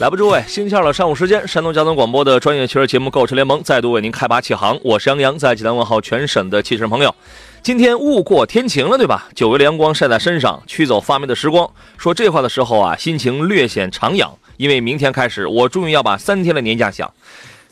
[0.00, 4.80] 来吧，诸位，星期二的上午时间，山东交通广播的专业汽车节目《购车联盟》再度为您开拔启航。
[4.82, 7.14] 我是杨洋，在济南问候全省的汽车朋友。
[7.62, 9.28] 今天雾过天晴了，对吧？
[9.34, 11.70] 久违的阳光晒在身上，驱走发霉的时光。
[11.98, 17.12] 说这话的时候啊，心情略显徜徉，因为明天开始，我终于要把三天的年假享。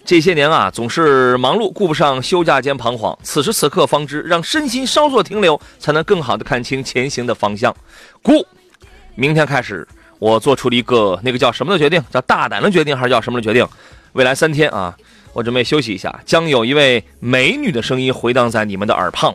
[0.05, 3.19] 这些年啊，总是忙碌，顾不上休假间彷徨。
[3.23, 7.75] 此时此刻，方知让身心稍作停留，才能更好的看清前行的方向。
[8.21, 8.47] 故，
[9.15, 9.89] 明天开始。
[10.19, 13.67] 我做出了一个那个叫什么的决定，叫大胆的决定，还是叫什么的决定？
[14.13, 14.97] 未来三天啊，
[15.33, 19.35] 我准备休息一下，将有一位美女的声音回荡在你们的耳旁，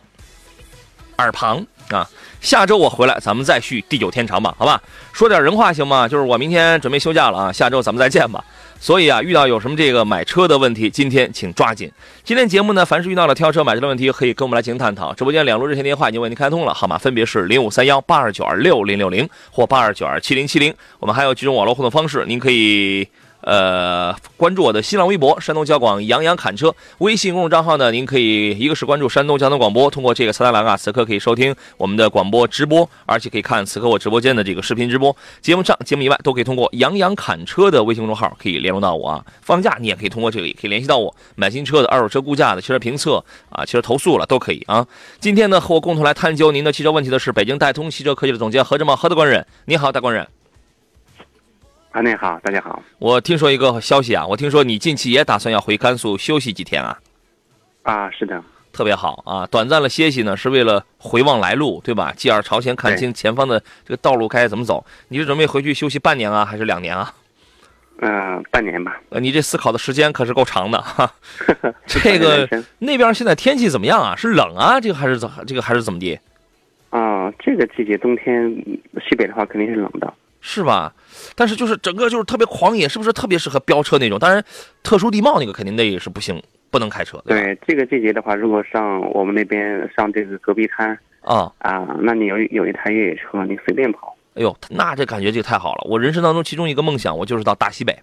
[1.18, 2.10] 耳旁啊。
[2.44, 4.80] 下周我回来，咱们再续地久天长吧，好吧？
[5.14, 6.06] 说点人话行吗？
[6.06, 8.44] 就是我明天准备休假了啊，下周咱们再见吧。
[8.82, 11.90] 所以啊，遇到有什么这个买车的问题，今天请抓紧。
[12.22, 15.14] 今天节目呢，凡是遇到了挑车买车的问题，可以跟我们来进行探讨。
[15.14, 20.74] 直播间两路热线电话已经为您开通了，号码分别是零五三幺八二九二六零六零或八二九二七零七零。
[21.00, 23.08] 我们还有几种网络互动方式，您可以。
[23.44, 35.14] 呃，关注我的新浪微博“山东交广杨洋侃车”微信公众账号呢，您可以一个是关注山东交通广播，通过这个菜单栏啊，此刻可以收听我们的广播直播，而且可以看此刻我直播间的这个视频直播。
[35.42, 39.26] 节目上、节目以外都可以通过杨洋侃车的微信公众号可以联络到我啊。
[39.42, 41.14] 放假你也可以通过这个，也可以联系到我。
[41.36, 44.88] 买新车的、二手车估价的、汽车评测啊、汽车投诉了都可以啊。
[45.20, 49.46] 今天呢，和我共同来探究您的汽车问题的是北京戴通汽车科技的总监何志茂何大官人。
[49.66, 50.26] 你好，大官人。
[51.94, 52.82] 啊，你好，大家好。
[52.98, 57.00] 我听说一个消息啊，我听说你近期也打算要回甘肃休息几天啊？
[57.84, 59.46] 啊，是的，特别好啊。
[59.46, 62.12] 短暂的歇息呢，是为了回望来路，对吧？
[62.18, 64.84] 继而朝前看清前方的这个道路该怎么走。
[65.10, 67.14] 你是准备回去休息半年啊，还是两年啊？
[68.02, 69.00] 嗯，半年吧。
[69.10, 71.14] 呃，你这思考的时间可是够长的哈。
[71.86, 72.50] 这个
[72.80, 74.16] 那边现在天气怎么样啊？
[74.18, 74.82] 是冷啊？
[74.82, 75.30] 这个还是怎？
[75.46, 76.20] 这个还是怎么的？
[76.90, 78.52] 啊，这个季节冬天
[79.08, 80.12] 西北的话肯定是冷的。
[80.46, 80.94] 是吧？
[81.36, 84.20] 但是就是整个就是特别狂野，是不是特别适合飙车那种？
[84.20, 84.44] 当然，
[84.84, 87.18] 特殊地貌那个肯定那也是不行，不能开车。
[87.26, 94.14] 对这个季节的话，如果上我们那边上这个戈壁滩啊啊，那你有有一台越野车，你随便跑。
[94.36, 95.88] 哎呦，那这感觉就太好了！
[95.90, 97.98] 我人生当中其中一个梦想，我就是到大西北，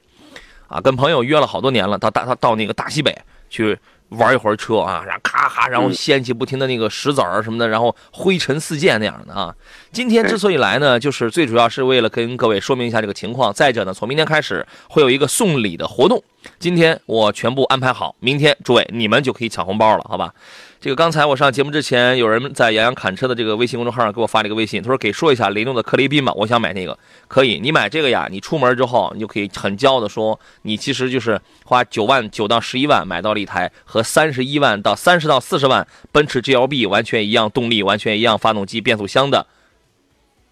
[0.67, 3.15] 啊，跟朋友约了好多年了，到大到到那个大西北
[3.51, 3.79] 去。
[4.11, 9.55] 玩一会儿车啊，然后咔咔，然后掀起不停的那个石子儿什么的，然后灰尘四溅那样的啊。
[9.93, 13.53] 今天之所以来呢，就是最主要是为了跟各位说明一下这个情况。
[13.53, 16.23] 再者呢，从明天开始会有一个送礼的活动，
[16.59, 20.35] 今天我全部安排好，明天诸位你们就可以抢红包了，好吧？
[20.81, 26.99] 这个刚才我上节目之前，有人在杨洋侃车的这个微信公众号上给我发了一个微信，他说给说一下雷诺的克雷宾吧，我想买那个，
[27.29, 39.47] 可以，你买这个呀，你出门之后你就可以很骄傲的说，你其实就是花九万九到十一万买到了一台和三十一万到三十到四十万奔驰 GLB 完全一样动力、完全一样发动机、变速箱的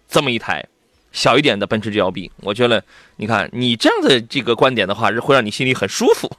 [0.07, 0.63] 这么一台
[1.11, 2.83] 小一点的奔驰 GLB，我觉得
[3.15, 6.31] 你看你这样的这个观点的话，是会让你心里很舒服，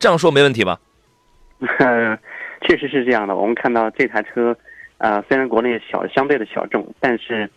[0.00, 0.80] 这样说没问题吧？
[2.62, 4.56] 确实是这样的，我们看到这台车，
[4.98, 7.48] 呃，虽然国内小相对的小众，但是，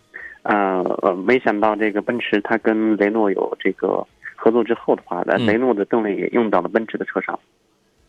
[0.42, 4.06] 呃呃，没想到这个奔驰它跟雷诺有这个
[4.36, 7.38] 合作之后的话，雷诺的动力也用到了奔驰的车上。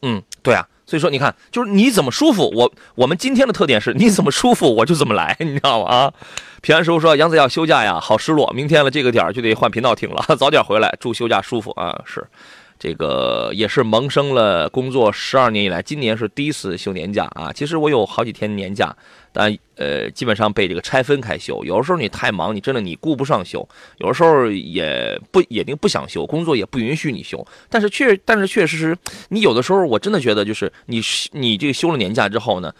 [0.02, 5.90] 嗯，对啊，所以说你看，就是你怎么舒服，我我们今天的特点是你怎么舒服我就怎么来，你知道吗？
[5.90, 6.14] 啊，
[6.62, 12.26] 平安师傅说杨子要休假呀，好失落，明天了这个点儿就得换频道听了， 早点回来，祝休假舒服啊，是。
[12.82, 17.54] 这个也是萌生了工作十二年以来，今年是第一次休年假啊。
[17.54, 18.92] 其实我有好几天年假，
[19.32, 21.64] 但呃，基本上被这个拆分开休。
[21.64, 23.60] 有的时候你太忙，你真的你顾不上休；
[24.00, 27.46] 有的时候也不也定不想休，工作也不允许你休。
[27.70, 28.98] 但是确但是确实是
[29.30, 31.00] 你有的时候我真的觉得就是你
[31.34, 32.74] 你这个休了年假之后呢，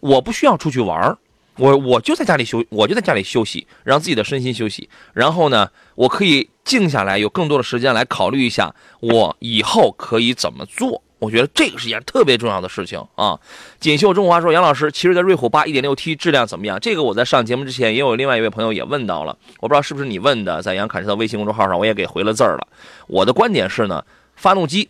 [0.00, 1.18] 我不需要出去玩儿。
[1.56, 4.88] 我我就在家里休，我就在家里休息，让自己的身心休息。
[5.12, 11.02] 然后呢，我可以静下来，有更多的时间来考虑一下我以后可以怎么做。
[11.18, 13.38] 我觉得这个是一件特别重要的事情啊。
[13.78, 22.66] 锦绣中华说：“杨老师，其实，在瑞虎八 1.6T 质量怎么样？”这个我在上节目之前也有另外一位朋友也问到了，我不知道是不是你问的，在杨侃车的微信公众号上我也给回了字儿了。
[23.06, 24.04] 我的观点是呢，
[24.34, 24.88] 发动机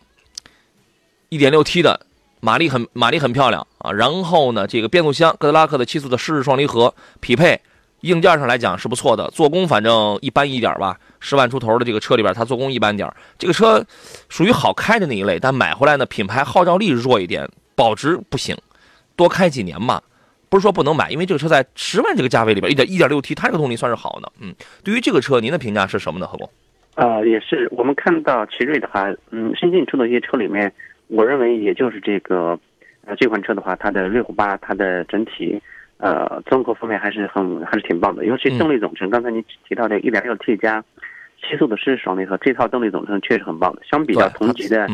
[1.29, 2.07] 1.6T 的。
[2.43, 3.89] 马力很马力很漂亮啊。
[3.93, 7.57] 然后呢，这个变速箱哥德拉克的七速的湿式双离合匹配，
[8.01, 10.99] 硬件上来讲是不错的，做工反正一般一点吧。
[11.21, 13.09] 十万出头的这个车里边，它做工一般点
[13.39, 13.81] 这个车
[14.27, 18.57] 属于好开的那一类，但买回来呢，品牌号召力弱一点，保值不行，
[19.15, 20.03] 多开几年吧。
[20.49, 24.31] 不是说不能买，因为这个车在十万这个价位里边，一点一点六 T，它这个动力算是好的。
[24.39, 24.53] 嗯，
[24.83, 26.27] 对于这个车，您的评价是什么呢？
[26.27, 26.47] 何工？
[26.93, 30.71] 呃，也是，我们看到奇瑞的话，嗯，新进出的一些车里面，
[31.13, 32.59] 我认为也就是这个，
[33.05, 35.61] 呃，这款车的话，它的瑞虎八，它的整体，
[35.97, 40.83] 呃，综合方面还是很还是挺棒的，尤其动力总成，刚才您提到这一点六 T 加
[41.39, 44.87] 七速的湿式双离合，这套动力总成确实很棒的，相比较同级的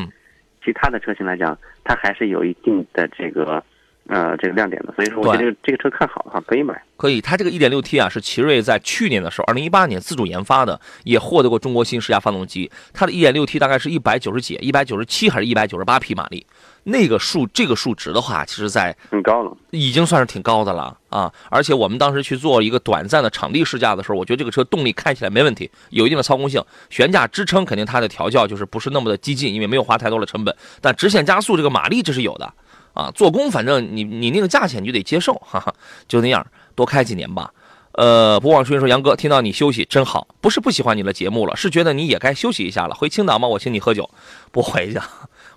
[0.64, 3.64] 其他的车型来讲，它还是有一定的这个。
[4.10, 6.74] 呃，这个亮点的，所以说我觉得这个车看好的话可以买。
[6.98, 12.70] 可以，它这个 1.6T 啊是奇瑞在去年的时候，二零一八年自主研发的，也获得过中国新十佳发动机。
[12.92, 16.46] 它的 1.6T 大概是一百九十几、一百九十七还是一百九十八匹马力？
[16.86, 21.32] 那个数，这个数值的话，其实在很高了，已经算是挺高的了啊！
[21.52, 30.56] 而且我们当时去做一个短暂的场地试驾的时候，我觉得这个车动力开起来没问题，有一定的操控性，悬架支撑肯定它的调教就是不是那么的激进，因为没有花太多的成本。
[30.82, 32.52] 但直线加速这个马力这是有的。
[32.94, 35.74] 啊，做工反正你你那个价钱你就得接受，哈哈，
[36.08, 36.46] 就那样，
[36.76, 37.52] 多开几年吧。
[37.94, 42.96] 呃，不忘初心说杨哥，听到你休息真好，不是不喜欢你的节目了，是觉得你也该休息一下了。
[42.96, 43.48] 回青岛吗？
[43.48, 44.10] 我请你喝酒，
[44.52, 45.00] 不回去，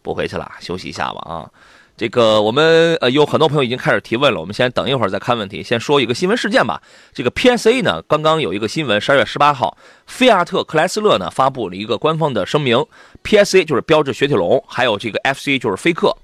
[0.03, 1.21] 不回去了，休息一下吧。
[1.31, 1.51] 啊，
[1.97, 6.83] 这个我们呃有很多朋友已经开始提问了，我们先等一会儿再看问题，先说一个新闻事件吧。
[7.13, 9.77] 这个 PSA 呢，刚刚有一个新闻，十二月十八号，
[10.07, 12.85] 菲亚特克莱斯勒呢发布了一个官方的声明
[13.23, 16.17] ，PSA 就是标致雪铁龙，还有这个 FC 就是菲克，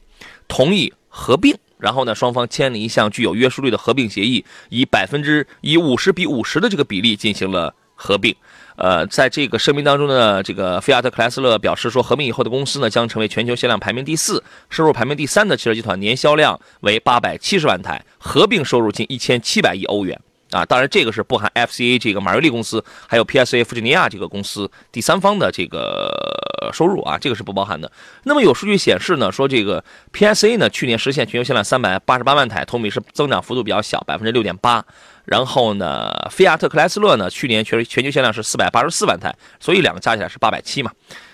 [0.48, 0.92] 同意。
[1.10, 8.36] 合并，然后呢，双方签了一项具有约束力的合并协议，以百分之以五十比五十的这个比例进行了合并。
[8.76, 20.20] 呃，在这个声明当中呢，这个菲亚特克莱斯勒表示说，合并以后的公司呢，将成为全球销量排名第四、收入排名第三的汽车集团，年销量为八百七十万台，合并收入近一千七百亿欧元。
[20.50, 27.90] 啊，当然这个是不含 FCA 这个马瑞利公司，还有 PSA 弗吉尼亚这个公司第三方的这个收入啊，这个是不包含的。
[28.24, 34.84] 那么有数据显示呢，说这个 PSA 呢去年实现全球销量三百八十八万台，同比是增长幅度比较小，百分之六点八。
[35.26, 40.90] 然后呢，菲亚特克莱斯勒呢去年全全球销量是四百八十四万台，所以两个加起来是八百七嘛。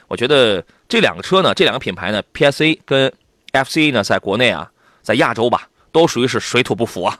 [0.08, 3.12] 我觉得这两个车呢，这两个品牌呢，PSA 跟
[3.52, 4.68] FCA 呢，在国内啊，
[5.00, 7.16] 在亚洲吧，都属于是水土不服啊。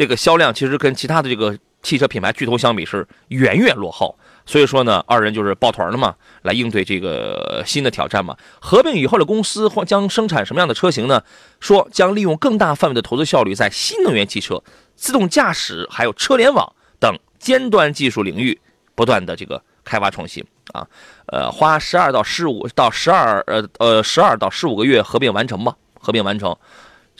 [0.00, 8.34] 这个销量其实跟其他的这个汽车品牌巨头相比是远远落后，所以说呢，二人就是抱团了嘛，来应对这个新的挑战嘛。
[8.62, 11.22] 合并以后的公司或将生产什么样的车型呢？
[11.60, 14.62] 说将利用更大范围的投资效率，在新能源汽车、
[14.96, 18.58] 自动驾驶还有车联网等尖端技术领域
[18.94, 20.42] 不断的这个开发创新
[20.72, 20.86] 啊。
[21.26, 26.56] 呃，花十二到十五到十二呃呃十二到十五个月合并完成吧，合并完成。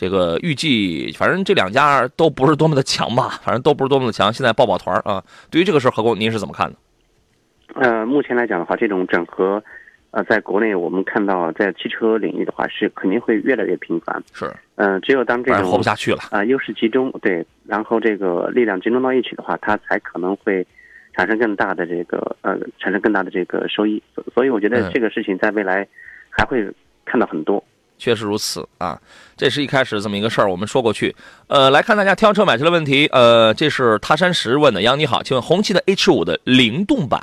[0.00, 4.32] 这个预计，反正这两家都不是多么的强吧，反正都不是多么的强。
[4.32, 6.76] 现在抱抱团啊，对于这个事儿，何工您是怎么看的？
[7.74, 9.62] 呃，目前来讲的话，这种整合，
[10.12, 14.22] 呃，在国内我们看到，在汽车领域的话，是肯定会越来越频繁。
[14.32, 20.66] 是，嗯，只有当这种活不下去了啊，优势集中，对，然后这个力量集中到一起的话，它才可能会
[21.12, 24.02] 产生更大的这个呃，产生更大的这个收益。
[24.32, 25.86] 所以，我觉得这个事情在未来
[26.30, 26.66] 还会
[27.04, 27.62] 看到很多。
[28.00, 28.98] 确实如此啊，
[29.36, 31.14] 这是一开始这么一个事儿，我们说过去。
[31.48, 33.06] 呃，来看大家挑车买车的问题。
[33.12, 37.22] 呃，这是他山石问的，杨你好，请问红旗的 H 五的灵动版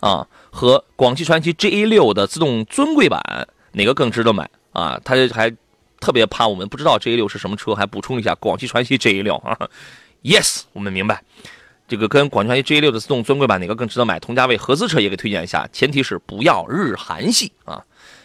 [0.00, 3.22] 啊，和广汽传祺 GA 六的自动尊贵版
[3.72, 5.00] 哪个更值得买啊？
[5.04, 5.50] 他还
[6.00, 9.56] 特别怕我们不知道 GA 六是什么车，还补充一下广汽传祺 GA 六啊。
[10.24, 11.22] Yes，我们明白，
[11.86, 14.18] 这个跟广汽传祺 GA 六的自动尊贵版哪个更值得买？
[14.18, 17.84] 同价位合资车也给推荐一下，前提是不要日韩系啊。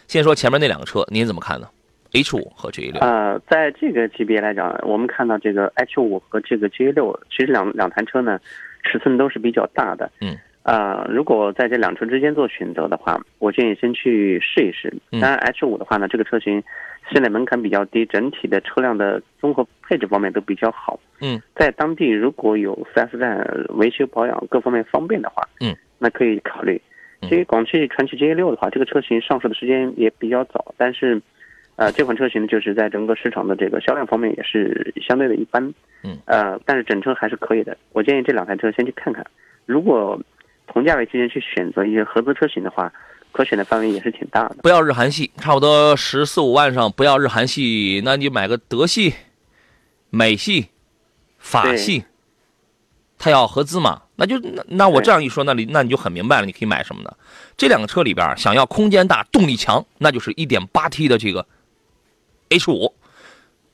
[0.10, 1.68] 先说前面那两个车，您怎么看呢
[2.14, 3.00] ？H 五和 G 六。
[3.00, 8.40] 呃，在这个级别来讲，我们看到这个 H 五和这个 G 六，其实两两台车呢，
[8.82, 10.12] 尺寸都是比较大的。
[10.20, 10.36] 嗯。
[10.64, 14.92] 啊，如果在这两车之间做选择的话，我建议先去试一试。
[15.12, 16.64] 当然，H 五的话呢，这个车型
[17.12, 21.00] 现在门槛比较低，整体的车辆的综合配置方面都比较好。
[21.22, 21.40] 嗯。
[21.56, 26.82] 在当地如果有 4S 店维修保养各方面方便的话，嗯，那可以考虑。
[27.22, 31.22] 其实广汽传祺 GA 六的话，这个车型上市的时间也比较早，但是，
[31.76, 35.62] 呃，这款车型呢，就是在整个市场的这个销量方面也是相对的一般，
[36.04, 37.78] 嗯，呃，但是整车还是可以的。
[37.92, 39.26] 我建议这两台车先去看看，
[39.66, 40.20] 如果
[40.68, 42.92] 同价位之间去选择一些合资车型的话，
[43.32, 44.56] 可选的范围也是挺大的。
[44.64, 49.14] 不要日韩系，差不多十四五万上不要日韩系，那你买个德系、
[50.10, 50.68] 美系、
[51.38, 52.06] 法系。
[53.20, 54.02] 它要合资嘛？
[54.16, 57.14] 那就那那我这样一说，那你那你就很明白了，你可以买什么呢？
[57.56, 61.46] 这两个车里边，想要空间大、动力强，那就是一点八 T 的这个
[62.50, 62.96] H 五。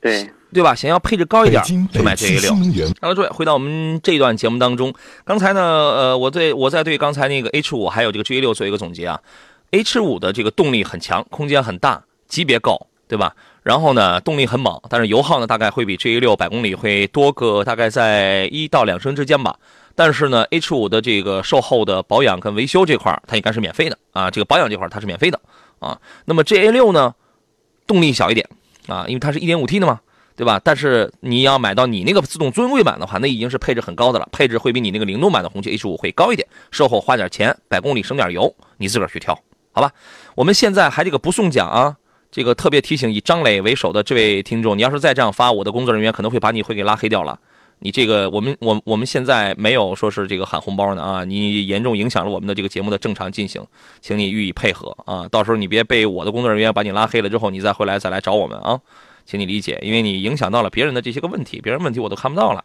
[0.02, 0.76] 对，对吧？
[0.76, 2.92] 想要配置高一点，就买北汽 GA 六。
[3.02, 9.22] 好了，诸位，回到我们这一段节目当中，刚才呢，呃，我对我在对刚才那个 H 五还有这个 GA 六做一个总结啊。
[9.72, 13.36] H 五的这个动力很强，空间很大，级别高，对吧？
[13.66, 19.56] 然后呢，动力很猛，但是油耗呢，大概会比 GA 六百公里会多个大概在一到两升之间吧。
[19.96, 24.30] 但是呢，H 五的这个售后的保养跟维修这块，它应该是免费的啊。
[24.30, 25.40] 这个保养这块它是免费的
[25.80, 26.00] 啊。
[26.26, 27.16] 那么 GA 六呢，
[27.88, 28.48] 动力小一点
[28.88, 30.00] 啊，因为它是一点五 T 的嘛，
[30.36, 30.62] 对吧？
[30.64, 39.34] 但是你要买到你那个自动尊贵版的话，那已经是配置很高的了，配置会比你那个灵动版的红旗 H 五会高一点，售后花点钱，百公里省点油，你自个儿去挑，
[39.72, 39.92] 好吧？
[40.36, 41.96] 我们现在还这个不送奖啊，
[42.36, 47.40] 这个特别提醒以张磊为首的这位听众，你要是再这样发，我的工作人员可能会把你会给拉黑掉了。
[47.80, 53.66] 你这个，我们我我们现在没有说是这个喊红包呢啊，你严重影响了我们的这个节目的正常进行，
[54.02, 58.78] 请你予以配合啊，到时候你别被我的工作人员把你拉黑了之后，你再回来再来找我们啊，
[59.26, 62.62] 请你理解，因为你影响到了别人的这些个问题，别人问题我都看不到了。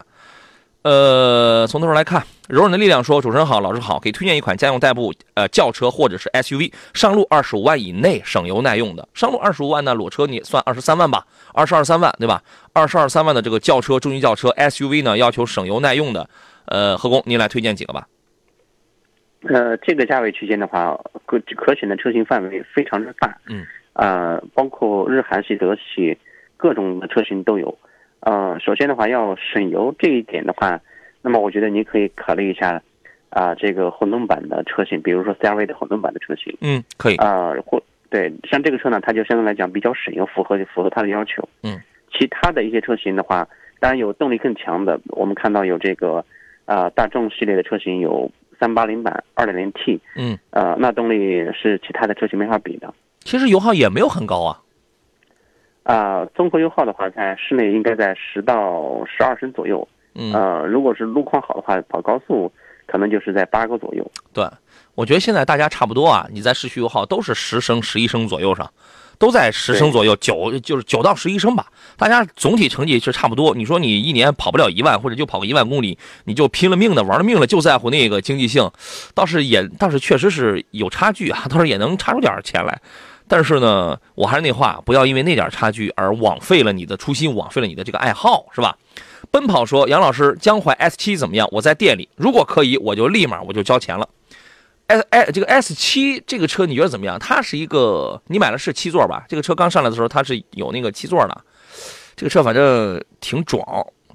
[0.83, 9.07] 呃，从头来看，柔软的力量说：“主持人好，老师好，给推荐一款家用代步呃轿车或者是 SUV，上路二十五万以内，省油耐用的。
[9.13, 12.43] 上路二十五万呢，裸车你算二十三万吧，二十二三万对吧？
[12.73, 16.29] 二十二三万的这个轿车，中级轿车 SUV 呢，要求省油耐用的。
[16.65, 18.07] 呃，何工，您来推荐几个吧？
[19.43, 26.17] 呃，这个价位区间的话，可可选的车型范围非常之大，嗯，呃，包括日韩系、德系，
[26.57, 27.77] 各种的车型都有。
[28.21, 30.81] 呃，首先的话要省油这一点的话，
[31.23, 32.81] 那么我觉得你可以考虑一下，
[33.31, 41.49] 啊、这个混动版的车型，比如说 CRV 的混动版的车型，嗯，可以，啊、或对，像这个车呢，它就相对来讲比较省油，符合符合它的要求。
[41.63, 41.81] 嗯，
[42.13, 43.47] 其他的一些车型的话，
[43.79, 46.25] 当然有动力更强的，我们看到有这个，
[46.67, 52.93] 啊、大众系列的车型有三八零版二点零 T，嗯，呃，那动力是其他的车型没法比的。
[53.21, 54.61] 其实油耗也没有很高啊。
[55.83, 59.87] 啊、综合油耗的话，在室内应该在十到十二升左右。
[60.15, 62.53] 嗯，呃，如果是路况好的话，跑高速
[62.87, 64.11] 可能就是在八个左右。
[64.33, 64.45] 对，
[64.95, 68.69] 我觉得现在大家差不多啊，你在市区油耗都是十升、十一升左右上，
[69.19, 71.67] 都在十升左右，九就是九到十一升吧。
[71.97, 73.55] 大家总体成绩是差不多。
[73.55, 78.69] 你说你一年跑不了一万，或者就跑个一万公里，你就拼了命的玩了命了，就在乎那个经济性，
[79.15, 82.81] 倒是也倒是确实是有差距啊，倒是也能差出点钱来。
[83.31, 88.77] 但是呢，我还是那话，不要因为那点差距而枉费了你的初心，枉费了你的这个爱好，是吧？
[89.31, 91.49] 奔跑说：“杨老师，江淮 S 七怎么样？
[91.53, 94.09] 我在店里，如果可以，我就立马我就交钱了。
[94.89, 97.17] S 哎，这个 S 七这个车你觉得怎么样？
[97.21, 99.25] 它是一个你买的是七座吧？
[99.29, 101.41] 这个车刚上来的时候它是有那个七座的，
[102.17, 103.65] 这个车反正挺壮，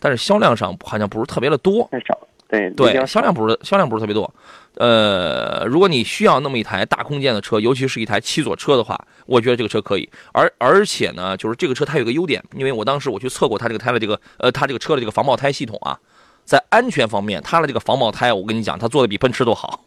[0.01, 1.87] 但是销量上好像不是特别的多。
[1.89, 2.19] 太少，
[2.49, 4.29] 对对，销量不是销量不是特别多。
[4.77, 10.09] 呃，如果你需要那么一台大空间的车，尤其是一台七座车的话，我觉得这个车可以。
[10.33, 15.97] 而而且呢，就是这个车它有个优点，因为我当时我去测过它这个胎的这个呃，它这个车的这个防爆胎系统啊，
[16.43, 19.85] 在安全方面，它的这个防爆胎，我跟你讲，它做的比奔驰都好，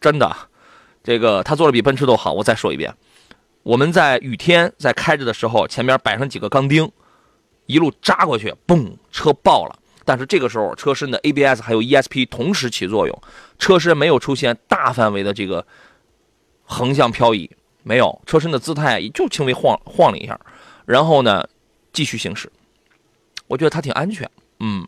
[0.00, 0.34] 真的，
[1.02, 2.32] 这个它做的比奔驰都好。
[2.32, 2.94] 我再说一遍，
[3.62, 6.90] 我们在雨天在开着的时候，前面摆上几个钢钉，
[7.66, 9.78] 一路扎过去，嘣，车爆了。
[10.04, 13.22] 但是这个时候，车身的 ABS 还有 ESP 同时起作用，
[13.58, 15.66] 车身没有出现大范围的这个
[16.62, 17.50] 横向漂移，
[17.82, 20.38] 没有，车身的姿态就轻微晃晃了一下，
[20.84, 21.48] 然后呢，
[21.92, 22.50] 继续行驶。
[23.46, 24.30] 我觉得它挺安全，
[24.60, 24.86] 嗯，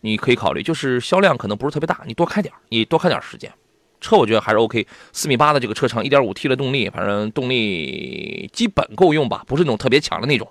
[0.00, 3.52] 你可以考虑，就是销量可能不是特别大，你多开点，你多开点时间。
[4.00, 10.50] 车我觉得还是 OK，四米八的这个车长，一点五 T 的动力，反正动力基本够用吧，不是那种特别强的那种，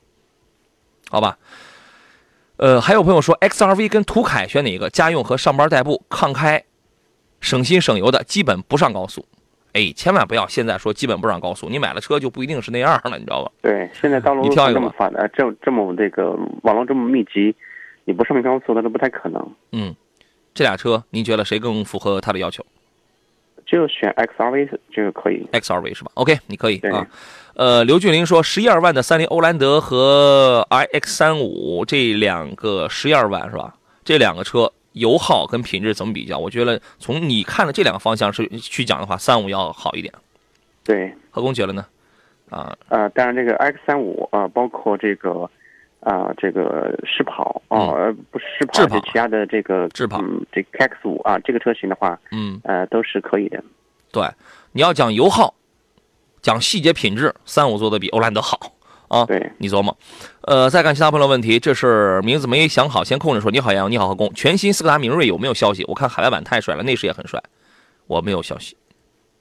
[1.10, 1.38] 好吧？
[2.62, 4.88] 呃，还有朋友说 XRV 跟途凯选哪个？
[4.92, 6.64] 家用和上班代步，抗开，
[7.40, 9.26] 省心省油的，基本不上高速。
[9.74, 13.52] 哎，千万不要现在说基本不上高速，你买了车就不一定是那样了，你知道吧？
[13.64, 17.56] 对，现在道路你挑一个吧这么发达，这这么这个网络这么密集，
[18.06, 19.44] 你不上高速那都不太可能。
[19.72, 19.96] 嗯，
[20.54, 22.64] 这俩车您觉得谁更符合他的要求
[23.66, 25.48] 就选 XRV 这个可以。
[25.52, 27.08] ？XRV 是吧？OK，你可以啊。
[27.56, 33.76] 呃，刘俊林说，十一二万的三菱欧蓝德和 iX 三五这两个十一二万是吧？
[34.04, 36.38] 这两个车油耗跟品质怎么比较？
[36.38, 40.14] 我觉得从你看的这两个方向是去讲的话，三五要好一点。
[40.84, 41.86] 对，何工觉得呢？
[42.50, 45.50] 啊，呃，当然这个 X 三五啊，包括这个
[46.02, 53.64] 啊、这个试跑啊，呃不是试跑，其他的这个智跑嗯，这个 X 五啊，这个车型的话，嗯，呃，都是可以的。
[54.12, 54.28] 对，
[54.72, 55.54] 你要讲油耗，
[56.42, 58.60] 讲细节品质，三五做的比欧蓝德好
[59.08, 59.26] 啊。
[59.26, 59.96] 对，你琢磨。
[60.42, 63.52] 呃，再看其他朋友问题，这是名字没想好，先空着说。
[63.52, 64.32] 你好，杨，你好，何工。
[64.34, 65.84] 全新斯柯达明锐有没有消息？
[65.88, 67.42] 我看海外版太帅了，内饰也很帅。
[68.08, 68.76] 我没有消息。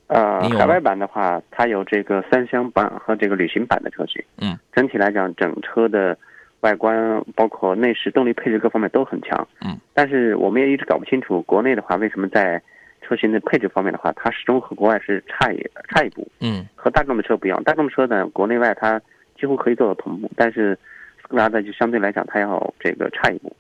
[0.09, 4.21] 呃海外版的话，它有这个三厢版和这个旅行版的车型。
[4.39, 6.19] 嗯，整体来讲，整车的
[6.61, 9.47] 外观包括内饰、动力配置各方面都很强。
[9.61, 12.61] 嗯，但是我们也一直搞不清楚，国内的话为什么在
[13.11, 16.25] 车型的配置方面的话，它始终和国外是差一差一步。
[16.39, 19.01] 嗯和大众的车不一样，大众车呢，国内外它
[19.37, 20.79] 几乎可以做到同步，但是
[21.21, 23.53] 斯柯达的就相对来讲，它要这个差一步，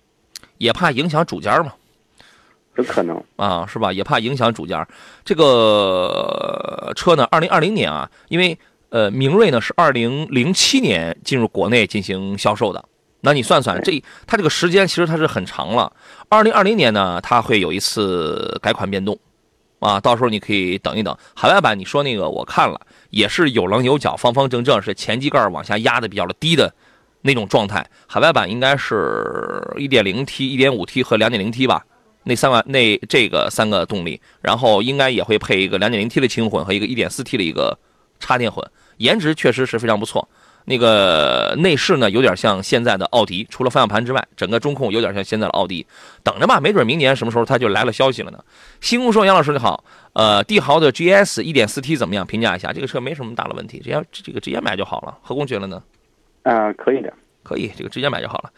[0.59, 1.73] 也怕影响主家嘛。
[2.77, 3.21] 有可能。
[3.35, 3.93] 啊，是吧？
[3.93, 4.87] 也怕影响主家。
[5.25, 8.57] 这个车呢，二零二零年啊，因为
[8.91, 12.85] 呃，明锐呢是二零零七年进入国内进行销售的。
[13.23, 15.93] 那你算算，这它这个时间其实它是很长了。
[16.29, 19.19] 二零二零年呢，它会有一次改款变动，
[19.81, 21.17] 啊，到时候你可以等一等。
[21.35, 26.73] 海外版你说那个我看了，也是有棱有角、方方正正，是前机盖往下压的比较的低的
[27.23, 27.85] 那种状态。
[28.07, 31.85] 海外版应该是一点零 T、一点五 T 和两点零 T 吧。
[32.23, 37.77] 那三万那这个三个动力，然后应该也会配一个两点零 T 的轻混和一个一点四 T 的一个
[38.19, 38.63] 插电混，
[38.99, 40.29] 颜值确实是非常不错。
[40.65, 45.87] 那个内饰呢，有点像现在的奥迪，除了方向盘之外，整个中控有点像现在的奥迪。
[46.23, 48.45] 等着吧，没准明年什么时候它就来了消息了呢。
[48.81, 52.27] 新工说杨老师你好，呃，帝豪的 GS 一点四 T 怎么样？
[52.27, 55.19] 评价一下，这个车没什么大的问题，直接这个直接买就好了。
[55.23, 55.83] 何工觉得呢？
[56.43, 57.13] 啊，可以的。
[57.43, 58.51] 可以，这个直接买就好了。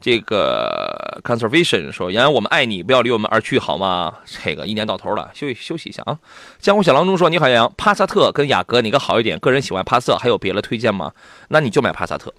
[0.00, 6.18] 这个 conservation 说：“杨洋，我们爱你，不要离我们而去，好吗？”这个一年到头了，休息休息一下啊。
[6.58, 9.38] 江湖小郎中说：“你好，杨洋，帕萨特跟雅阁哪个好一点？
[9.40, 11.12] 个人喜欢帕萨特，还有别的推荐吗？
[11.48, 12.32] 那你就买帕萨特，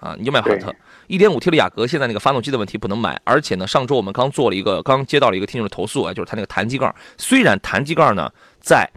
[0.00, 0.74] 啊，你就买帕萨特。
[1.08, 8.30] 一点五 T 的雅阁现在那个发动机的问题不能买，而且呢，上周我们刚做了一个，刚接到了一个听众的投诉啊，就是他那个弹机盖，虽然弹机盖呢
[8.60, 8.88] 在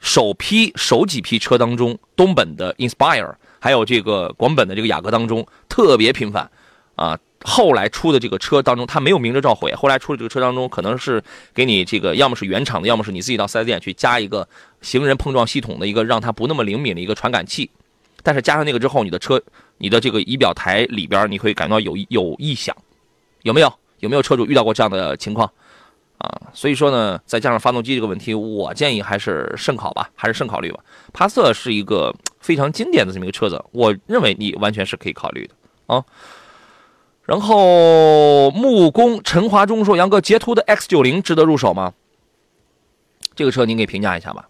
[0.00, 6.50] 首批首几批车当中，东本的 Inspire 还有这个广本的这个雅阁当中特别频繁。”
[6.96, 9.74] 啊，后来出的这个车当中，它没有明着召回。
[9.74, 11.22] 后来出的这个车当中，可能是
[11.54, 14.48] 给你这个，要么是原厂的，要么是你自己到四 S 店去加一个
[14.80, 17.70] 行人碰撞系统的一个，让它不那么灵敏的一个传感器。
[18.22, 19.42] 但是加上那个之后，你的车，
[19.78, 22.74] 你的这个仪表台里边，你会感到有有异响，
[23.42, 23.72] 有没有？
[24.00, 25.50] 有没有车主遇到过这样的情况？
[26.18, 30.80] 啊，所以说呢，再加上发动机这个问题，我建议还是慎考吧，还是慎考虑吧。
[31.12, 35.54] 帕萨特是一个非常经典的这么一个车子，我认为你完全是可以考虑的
[35.86, 36.04] 啊。
[37.26, 41.94] 然后木工陈华忠说：“杨哥，捷途的 X 九零值得入手吗？
[43.34, 44.48] 这个车您给评价一下吧。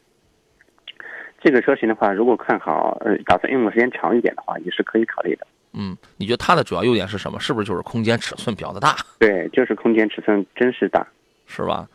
[1.40, 5.46] 这个车型的话，如果看好，呃，打算用的时间长一点的话，也是可以考虑的。
[5.72, 7.38] 嗯，你觉得它的主要优点是什么？
[7.38, 8.96] 是不是就是空间尺寸比较的大？
[9.18, 11.06] 对，就是空间尺寸真是大，
[11.46, 11.86] 是吧？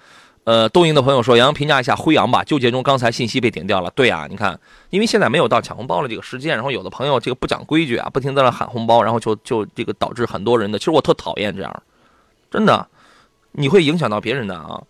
[0.49, 2.43] 呃，东营的朋友说，杨洋评价一下辉昂吧。
[2.43, 3.91] 纠结中，刚才信息被顶掉了。
[3.91, 4.59] 对啊，你看，
[4.89, 11.83] 因为现在没有到抢红包的这个时间，然后有的朋友这个不讲规矩啊，不停在那喊红包，然后就就这个导致很多人的，其实我特讨厌这样，
[12.49, 12.87] 真的，
[13.51, 14.81] 你会影响到别人的啊。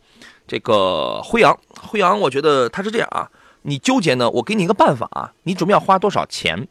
[0.47, 3.29] 这个辉昂，辉昂，我觉得他是这样啊，
[3.63, 6.69] 你纠结呢，我给你一个办法啊，你准备要花多少钱？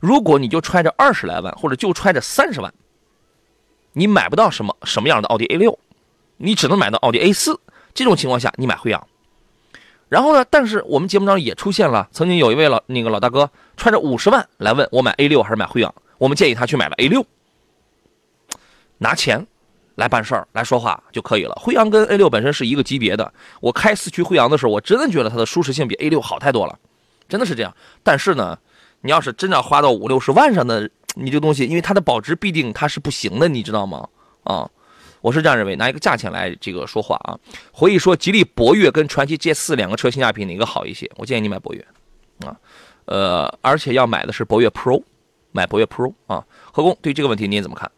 [0.00, 2.72] 如果你就揣着二十来万，或者就揣着三十万，
[3.92, 5.78] 你买不到什么什么样的奥迪 A 六，
[6.38, 7.60] 你只能买到奥迪 A 四。
[7.94, 9.06] 这种情况下，你买辉昂，
[10.08, 10.44] 然后呢？
[10.50, 17.24] 但是我们节目当中也出现了，曾经有一位老那个老大哥揣着五十万来问我买 A 六还是买辉昂，我们建议他去买了 A 六，
[18.98, 19.46] 拿钱
[19.94, 21.54] 来办事儿来说话就可以了。
[21.60, 26.78] 辉昂跟 A 六本身是一个级别的，我开四驱辉昂的时候，我真的觉得它的舒适性比 A 六好太多了，
[27.28, 27.74] 真的是这样。
[28.02, 28.58] 但是呢，
[29.00, 34.08] 你要是真的花到五六十万上的，你这个东西，因为它的保值必定它是不行的，你知道吗？
[34.44, 34.70] 啊。
[35.22, 37.38] 我是这样认为，拿一个价钱来这个说话啊。
[37.72, 41.08] 回忆说，吉利博越跟传祺 GS 四两个车性价比哪个好一些？
[41.16, 41.80] 我建议你买博越，
[42.44, 42.56] 啊，
[43.06, 45.00] 呃，而且要买的是博越 Pro，
[45.52, 46.44] 买博越 Pro 啊。
[46.72, 47.90] 何工对这个问题您怎么看？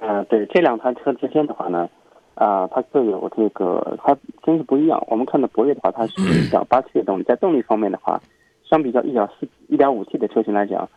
[0.00, 1.86] 啊，对这两台车之间的话呢，
[2.34, 4.98] 啊，它各有这个，它真是不一样。
[5.08, 8.18] 我们看到博越的话，它是一点八 T 的动力，在动力方面的话，
[8.64, 10.88] 相比较一点四、一点五 T 的车型来讲，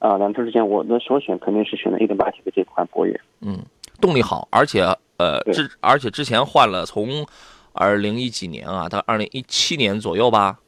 [0.00, 3.18] 啊，两车之间我的首选肯定是选择一点八 T 的这款博越。
[3.40, 3.58] 嗯。
[4.00, 4.82] 动力好，而且
[5.16, 7.26] 呃之而且之前换了从
[7.72, 10.58] 二零一几年啊到二零一七年左右吧，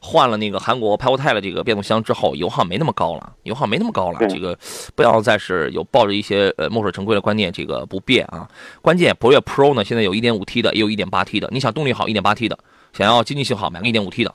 [0.00, 4.18] 换了那个韩国派沃泰的这个变速箱之后，油耗没那么高了，油耗没那么高了。
[4.28, 4.58] 这个
[4.94, 8.48] 不要再是有抱着一些呃墨守成规的观念，这个不变啊。
[8.80, 11.48] 关键博越 Pro 呢，现在有一点五 T 的，也有一点八 T 的。
[11.52, 12.56] 你想动力好，一点八 T 的；
[12.92, 14.34] 想要经济性好，买个一点五 T 的。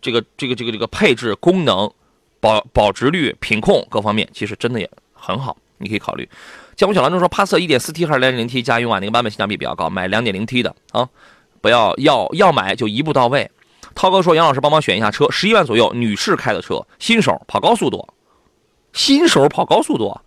[0.00, 1.90] 这个这个这个这个配置、功能、
[2.40, 6.28] 保保值率、品控各方面，其实真的也很好，你可以考虑。
[6.76, 8.98] 江湖小郎中说：“帕萨一点四 T 还是 2.0T 加用啊？
[8.98, 9.88] 那个版本性价比比较高？
[9.88, 11.08] 买两点零 T 的啊，
[11.62, 13.50] 不要要要买就一步到位。”
[13.96, 18.06] 涛哥说：“杨老师帮忙选一下车，十一万左右，女士开的车，新手跑高速多，
[18.92, 20.20] 新手跑高速多，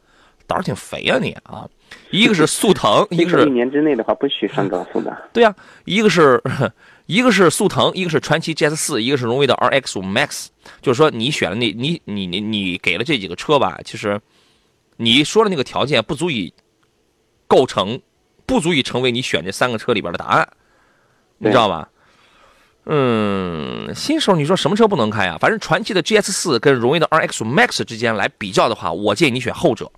[0.48, 1.70] 胆儿挺肥啊你啊！
[2.10, 5.16] 一个是速腾， 一个是一年之内的话不许上高速的。
[5.32, 6.42] 对呀，一个是
[7.06, 10.48] 一个是速腾，一个是传祺 GS 四，一个是荣威的 RX 五 Max。
[10.82, 14.20] 就是说你选了那，你你你你给了这几个车吧，其实。”
[15.02, 16.54] 你说的那个条件不足以
[17.48, 18.02] 构成，
[18.46, 20.50] 不足以成为你选这三个车里边的答案，
[21.38, 21.90] 你知道吧？
[22.84, 25.38] 嗯，新手你说什么车不能开啊？
[25.40, 29.90] 反正传祺的 GS 四跟荣威的 RX Max 之间来比较的话，我建议你选后者，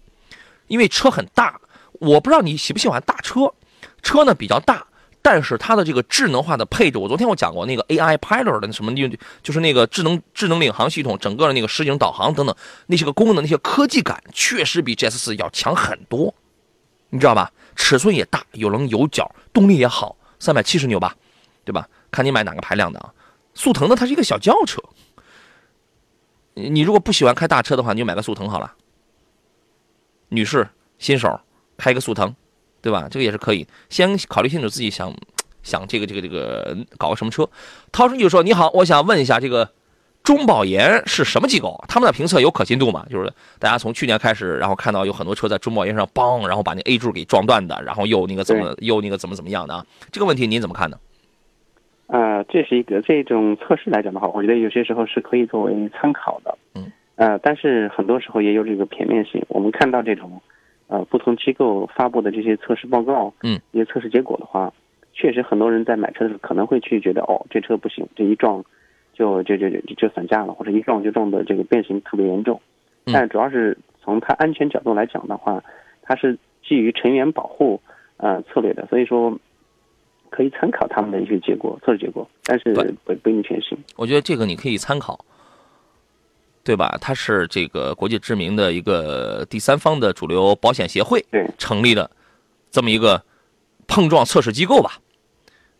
[0.67, 1.59] 因为车很大。
[1.93, 3.53] 我不知道你喜不喜欢大车，
[4.03, 4.85] 车呢比较大，
[5.21, 8.93] 但是它的这个智能化的配置，我昨天我讲过那个 AI Pilot 的什么，
[9.43, 12.55] 就是那个智能智能领航系统，整个的那个实景导航等等
[12.87, 16.33] 那些个功能，那些科技感确实比 GS 四要强很多，
[17.09, 17.51] 你知道吧？
[17.75, 21.15] 尺寸也大，有棱有角，动力也好，三百七十牛吧，
[21.63, 21.87] 对吧？
[22.09, 23.13] 看你买哪个排量的啊？
[23.53, 24.81] 速腾的它是一个小轿车，
[26.53, 28.73] 你如果不喜欢开大车的话，你就买个速腾好了。
[30.29, 30.67] 女士
[30.99, 31.39] 新手
[31.77, 32.33] 开个速腾，
[32.81, 33.07] 对吧？
[33.09, 33.65] 这个也是可以。
[33.89, 35.13] 先考虑清楚自己想
[35.63, 37.47] 想这个这个这个搞个什么车。
[37.91, 39.69] 涛叔就说：“你好，我想问一下，这个
[40.23, 41.83] 中保研是什么机构？
[41.87, 43.05] 他们的评测有可信度吗？
[43.09, 49.85] 就是大家从去年开始，然后看到有很多车在中保研上邦，然后把那 A 柱给撞断的，然后又那个怎么又那个怎么怎么样的啊？
[50.11, 50.97] 这个问题您怎么看呢？”
[52.07, 56.57] 呃，这是一个这种测试来讲的话，我觉得有些时候是可以作为参考的。
[56.75, 56.91] 嗯。
[57.15, 59.41] 呃，但是很多时候也有这个片面性。
[59.47, 60.41] 我们看到这种，
[60.91, 64.73] 呃，不同机构发布的这些测试报告，嗯，一些测试结果的话，
[65.13, 68.61] 确实很多人在买车的时候可能会去觉得，哦，这车不行，这一撞
[69.13, 72.59] 就就就就就散架了，或者一撞就撞的这个变形特别严重。
[73.05, 73.13] 嗯。
[73.13, 75.63] 但主要是从它安全角度来讲的话，
[76.01, 77.81] 它是基于成员保护
[78.17, 79.35] 呃策略的，所以说。
[80.33, 82.73] 可以参考他们的一些结果测试结果，但是
[83.03, 83.77] 不不一定全信。
[83.97, 85.19] 我觉得这个你可以参考，
[86.63, 86.97] 对吧？
[87.01, 91.25] 它是这个国际知名的一个第三方的主流保险协会
[91.57, 92.09] 成立的
[92.71, 93.23] 这么一个
[93.87, 94.99] 碰撞测试机构吧，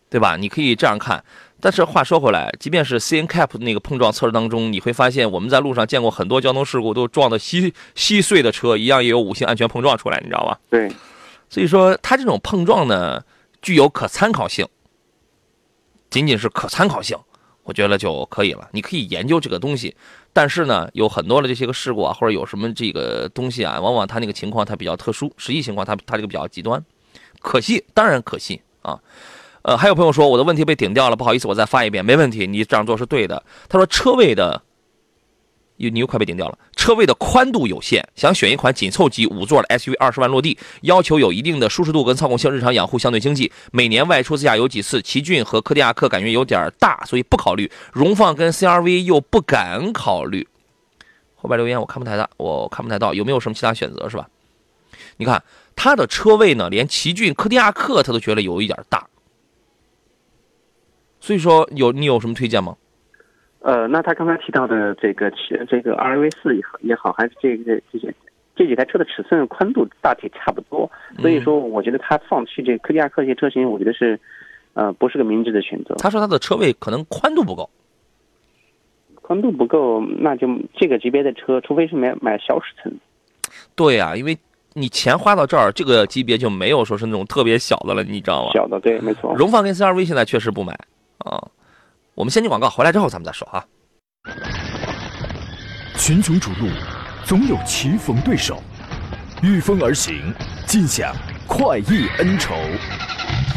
[0.10, 0.36] 对吧？
[0.38, 1.24] 你可以这样看。
[1.60, 10.60] 但是话说回来，即便是 CNCAP 那个碰撞测试当中，你会发现我们在路上见过很多交通事故都撞的稀稀碎的车，一样也有五星安全碰撞出来，你知道吧？
[10.70, 10.92] 对。
[11.50, 13.24] 所以说，它这种碰撞呢。
[13.62, 14.68] 具有可参考性，
[16.10, 17.16] 仅仅是可参考性，
[17.64, 18.68] 我觉得就可以了。
[18.72, 19.96] 你可以研究这个东西，
[20.34, 26.84] 但是呢，有很多的这些个事故啊，或者有什么这个东西啊，往往它那个情况它比较特殊，实际情况它它这个比较极端，
[27.40, 29.00] 可惜当然可惜啊。
[29.64, 33.44] 呃，还有朋友说我的问题被顶掉了，不好意思，我再发一遍，没问题，你这样做是对的。
[33.70, 34.62] 他说车位的。
[35.90, 45.02] 你又快被顶掉了，车位的宽度有限，想选一款紧凑级五座的 SUV，二十万落地，要求有一定的舒适度跟操控性，日常养护相对经济，每年外出自驾游几次。
[45.02, 47.72] 奇骏和柯迪亚克感觉有点大，所以不考虑。
[47.92, 50.48] 荣放跟 CRV 又不敢考虑。
[51.36, 54.30] 后边留言我看不太到，我看不太到，有没有什么其他选择是吧？
[55.18, 55.44] 你看
[55.76, 59.08] 它的车位呢，连奇骏、柯迪亚克他都觉得有一点大，
[61.20, 62.76] 所以说有你有什么推荐吗？
[63.62, 68.12] 呃，那他刚才提到的这个尺，这个 R V 四也好也好，还是这个这些
[68.56, 74.20] 这几台车的尺寸宽度大体差不多，所以说我觉得他放弃这柯迪亚克这些车型，我觉得是，
[74.74, 75.94] 呃，不是个明智的选择。
[76.00, 77.70] 他说他的车位可能宽度不够，
[79.16, 82.96] 宽度不够，那就这个级别的车，除非是买买小尺寸。
[83.76, 84.36] 对呀，因为
[84.74, 88.52] 你钱花到这儿，这个级别就没有说是那种特别小的了，你知道吗？
[88.54, 89.36] 小的，对，没错。
[89.36, 90.74] 荣放跟 C R V 现在确实不买
[91.20, 91.48] 啊。
[92.14, 93.66] 我们先进广告，回来之后咱们再说啊。
[95.98, 96.68] 群雄逐鹿，
[97.26, 98.62] 总有棋逢对手，
[99.42, 100.34] 御风而行，
[100.68, 101.16] 尽享
[101.48, 102.54] 快意恩仇，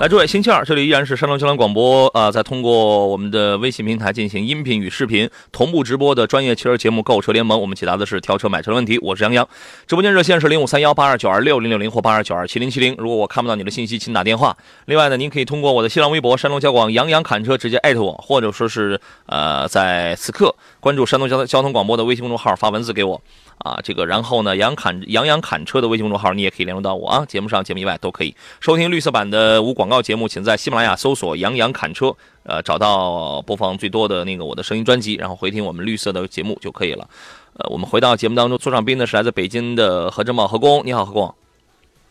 [0.00, 8.98] 来，诸位，星期二，这里依然是山东交通广播啊，在通过我们的微信平台进行音频与视频同步直播的专业汽车节目《购车联盟》，我们解答的是挑车买车的问题。
[9.02, 9.46] 我是杨洋，
[9.86, 12.94] 直播间热线是零五三幺八二九二六零六零或八二九二七零七零。
[12.96, 14.56] 如果我看不到你的信息，请打电话。
[14.86, 23.20] 另外呢，您可以通过我的新浪微博山东交广杨洋侃车直接艾特我，或者说是呃，在此刻关注山东交通交通广播的微信公众号发文字给我。
[23.60, 27.24] 啊，这个，然后呢，杨侃杨洋侃车的微信公众号，你也可以联络到我啊。
[27.26, 37.06] 节目上、节目以外都可以收听绿色版的无广告节目，请在喜马拉雅搜索“杨洋侃车”，呃，找到播放最多的那个我的声音专辑，然后回听我们绿色的节目就可以了。
[37.52, 41.34] 呃，我们回到节目当中，坐上宾的是来自北京的何正茂何工，你好，何工。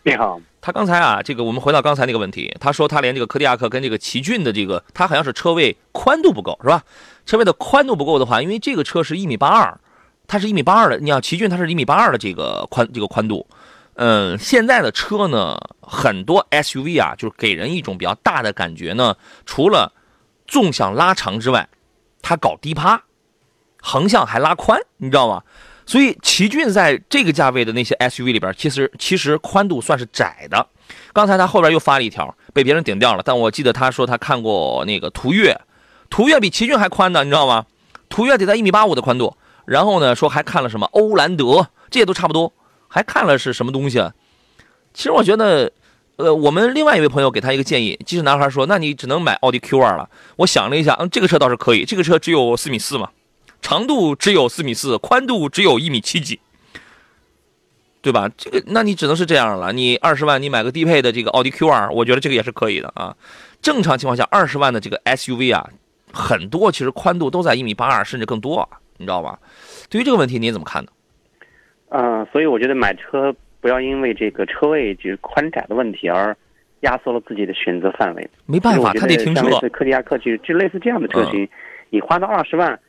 [0.03, 0.39] 你好。
[0.61, 6.83] 他刚才啊，这个我们回到刚才那个问题，他说他连这个柯迪亚克跟这个奇骏的这个，他好像是车位宽度不够，是吧？
[7.25, 9.79] 车位的宽度不够的话，因为这个车是一米八二。
[10.29, 13.47] 它是一米八二的，你要奇骏它是一米八二的这个宽这个宽度，
[13.95, 19.15] 嗯，现在的车呢，很多 SUV 啊，就是给人一种比较大的感觉呢，
[19.47, 19.91] 除了
[20.47, 21.67] 纵向拉长之外，
[22.21, 23.01] 它搞低趴，
[23.81, 25.41] 横向还拉宽，你知道吗？
[25.87, 30.67] 所以奇骏在这个价位的那些 SUV 里边，其实其实宽度算是窄的。
[31.11, 35.59] 刚才他后边又发了一条，被别人顶掉了，但我记得他说他看过那个途岳，
[36.07, 37.65] 途岳比奇骏还宽的，你知道吗？
[38.09, 39.35] 途岳得在一米八五的宽度。
[39.69, 42.51] 然后呢，说还看了什么欧蓝德，这些都差不多。
[42.87, 44.11] 还看了是什么东西啊？
[44.95, 45.71] 其实我觉得，
[46.15, 50.09] 呃，我们另外一位朋友给他一个建议，即使男孩说，那你只能买奥迪 Q2 了。
[50.37, 53.11] 我想了一下，嗯，这个车倒是可以，这个车只有四米四嘛，
[53.61, 56.39] 长度只有四米四，宽度只有一米七几，
[58.01, 58.27] 对吧？
[58.35, 59.71] 这个，那你只能是这样了。
[59.71, 63.15] 你二十万，你买个低配的这个奥迪 Q2，我觉得这个也是可以的啊。
[63.61, 65.69] 正常情况下，二十万的这个 SUV 啊，
[66.11, 69.37] 很多其实宽度都在一米八二甚至更多，你知道吧？
[69.89, 70.91] 对于这个问题，你怎么看呢？
[71.89, 76.35] 嗯，所以我觉得买车不要因为这个车位就是宽窄的问题而
[76.81, 78.29] 压缩了自己的选择范围。
[78.45, 79.47] 没办法，他得停车。
[79.49, 81.49] 类似科迪亚克就就类似这样的车型，
[81.89, 82.79] 你花到二十万，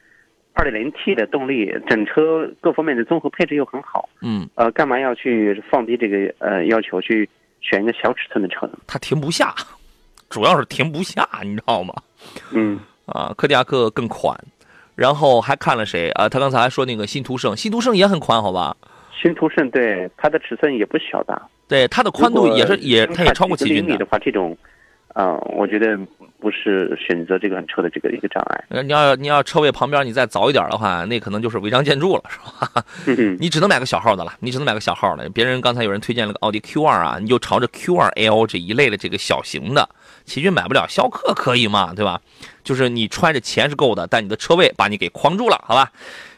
[0.52, 4.06] 二点零 T 的动力，整车各方面的综合配置又很好。
[4.20, 4.46] 嗯。
[4.54, 7.26] 呃，干嘛要去放低这个呃要求去
[7.62, 8.78] 选一个小尺寸的车呢？
[8.86, 9.54] 它停不下，
[10.28, 11.94] 主要是停不下，你知道吗？
[12.52, 12.78] 嗯。
[13.06, 14.38] 啊，科迪亚克更宽。
[14.94, 16.28] 然后还看了谁啊？
[16.28, 18.76] 他刚才还说那个新途胜，新途胜也很宽，好吧？
[19.22, 23.96] 新途胜对它的尺寸也不小的，对它的宽度也是也，它也超过奇骏的。
[23.98, 24.56] 的话，这种，
[25.14, 25.98] 嗯，我觉得
[26.38, 28.82] 不是选择这款车的这个一个障碍。
[28.82, 32.82] 你要你要车位旁边你再早一点的话，那可能就是违章建筑了，是吧？
[33.38, 35.28] 你只能买个小号的了，你只能买个小号的。
[35.30, 39.86] 别人刚才有人推荐了个奥迪 Q2 啊，你就朝着 Q2L 这一类的这个小型的。
[40.30, 41.92] 奇骏买不了，逍客可以嘛？
[41.92, 42.20] 对吧？
[42.62, 45.90] 就是你揣着钱是够的，但你的车位把你给框住了，好吧？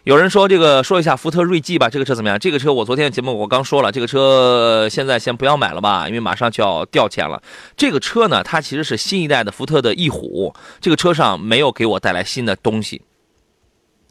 [0.04, 2.38] 有人说这个说一下福特锐际吧，这个车怎么样？
[2.38, 7.42] 这个车我昨天的节目我刚说了，这个车现在先不要买了吧，因为马上就要掉钱了。
[7.76, 13.02] 这个车呢，它其实是新一代的福特的翼虎，这个车上没有给我带来新的东西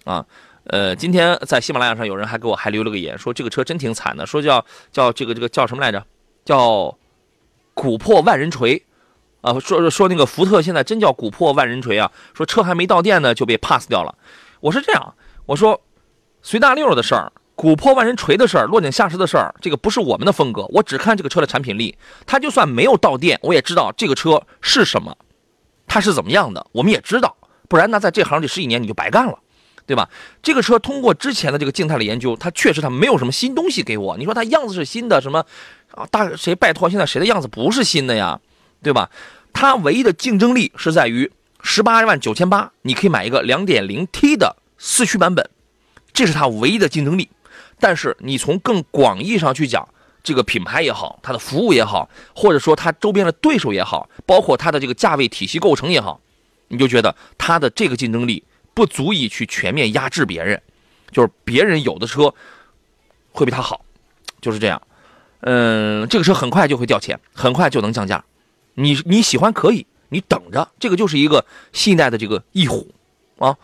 [0.04, 0.24] 啊。
[0.66, 6.06] 呃，今天在喜马拉雅上有人还给我还留了个言，说这个车真挺惨的，说叫叫这个这个叫什么来着？
[6.46, 6.96] 叫
[7.74, 8.82] 琥珀万人锤。
[9.42, 12.12] 啊，说说那个福特现在真叫古珀万人锤啊！
[12.34, 14.16] 说车还没到店呢就被 pass 掉了。
[14.60, 15.16] 我是这样，
[15.48, 15.82] 我说
[16.42, 20.66] 随大溜的事儿，琥珀万人锤的事儿，落井下石的事儿，这个不是我们的风格。
[20.70, 25.18] 我只看这个车的产品力，它就算没有到店，我也知道这个车是什么，
[25.88, 27.36] 它是怎么样的，我们也知道。
[27.68, 29.40] 不然那在这行里十几年你就白干了，
[29.88, 30.08] 对吧？
[30.44, 34.18] 这个车通过之前的这个静态的研究，它确实它没有什么新东西给我。
[34.18, 35.44] 你说它样子是新的，什么
[35.96, 36.06] 啊？
[36.12, 36.88] 大谁拜托？
[36.90, 38.40] 现在谁的样子不是新的呀？
[38.82, 39.10] 对吧？
[39.54, 45.50] 它唯一的竞争力是在于十八万九千八，你可以买一个两点零 T 的四驱版本，
[46.14, 47.30] 这是它唯一的竞争力。
[47.80, 49.88] 但是你从更广义上去讲，
[50.24, 56.22] 这个品牌也好，它的服务也好，或者说它周边的对手也好，包括它的这个价位体系构成也好，
[56.70, 60.62] 你就觉得它的这个竞争力不足以去全面压制别人，
[61.12, 62.34] 就是别人有的车
[63.32, 63.84] 会比它好，
[64.40, 64.82] 就是这样。
[65.42, 68.24] 嗯，这个车很快就会掉钱，很快就能降价。
[68.82, 72.88] 你你喜欢可以，你等着，这个就是一个新一代的这个翼虎，
[73.38, 73.56] 啊，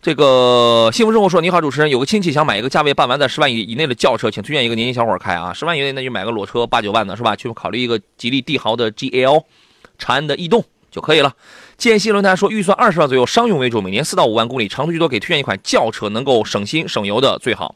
[0.00, 7.34] 这个幸福生活说，你好，主持人，有个亲戚想买一个价位半完在十万以以内的轿车，请推荐一个年轻小伙开啊，十万以内那就买个裸车八九万的是吧？
[7.34, 9.44] 去考虑一个吉利帝豪的 GL，
[9.98, 11.34] 长安的逸动就可以了。
[11.76, 17.74] 建新论坛说，预算二十万左右，商用为主，每年四到五万公里，长途居多，给推荐一款轿车，能够省心省油的最好。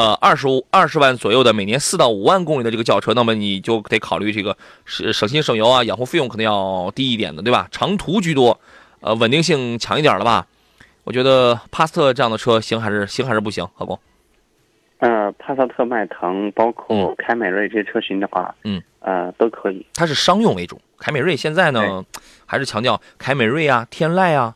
[0.00, 7.68] 呃，二十五二十万左右的每年四到五万公里的这个轿车，那么你就得考虑这个省省心省油啊，养护费用可能要低一点的，对吧？
[7.70, 8.58] 长途居多，
[9.00, 10.46] 呃，稳定性强一点了吧？
[11.04, 13.68] 我觉得帕萨特这样的车行还是行还是不行？
[13.74, 13.98] 何工？
[15.00, 19.84] 呃，帕萨特、迈腾，包括凯美瑞这些车型的话，嗯，呃，都可以。
[19.92, 22.02] 它是商用为主，凯美瑞现在呢，
[22.46, 24.54] 还是强调凯美瑞啊、天籁啊、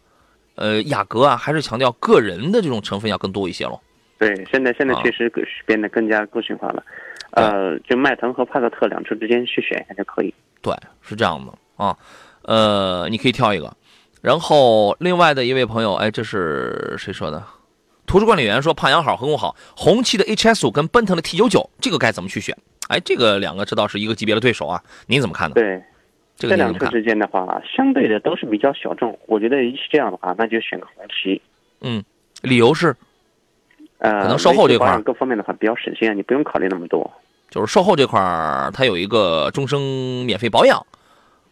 [0.54, 3.78] 呃、雅阁啊，还是强调个人的这种成分要更多一些喽。
[4.26, 5.30] 对，现在现在确实
[5.66, 6.82] 变得更加个性化了，
[7.32, 10.32] 呃，就迈腾和帕萨特两车之间去选一下就可以。
[10.62, 11.96] 对，是这样的啊，
[12.42, 13.74] 呃，你可以挑一个。
[14.22, 17.42] 然后另外的一位朋友，哎，这是谁说的？
[18.06, 22.56] 图书管理员说：“胖羊好，何工好，红旗的 HS 五跟奔腾的 T 九九，这个该怎么去选？
[22.88, 25.54] 哎，这个两个知道是一个级别的对手啊，您怎么看呢？
[25.54, 25.82] 对，
[26.36, 31.40] 这两车之间的话，相对的都是比较小众，我觉得是这样的话，那就选个红旗。
[31.80, 32.04] 嗯，
[32.42, 32.94] 理由是？
[33.98, 37.10] 呃，可能售后这块各方面的话比较省心啊，你不用考虑那么多。
[37.50, 40.84] 就是售后这块儿，它有一个终生免费保养，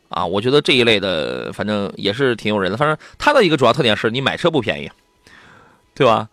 [0.09, 2.76] 啊，我觉得这一类的反正也是挺诱人的。
[2.76, 4.90] 反正它的一个主要特点是你买车不便宜，
[5.94, 6.28] 对吧？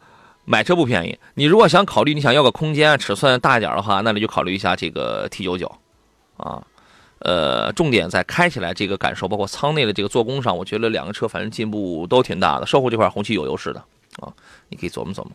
[0.46, 1.20] 买车不便宜。
[1.36, 5.72] 你如果想考虑你想要个空间尺寸大一点的话，那你就考虑一下这个 T 九九，
[6.38, 6.64] 啊，
[7.20, 12.66] 呃，重点在开起来这个感受，包括舱内的这个做工上，我觉得两个车反正进步都挺大的。
[12.66, 13.80] 售后这块红旗有优势的
[14.20, 14.34] 啊，
[14.70, 15.32] 你可以琢磨琢磨。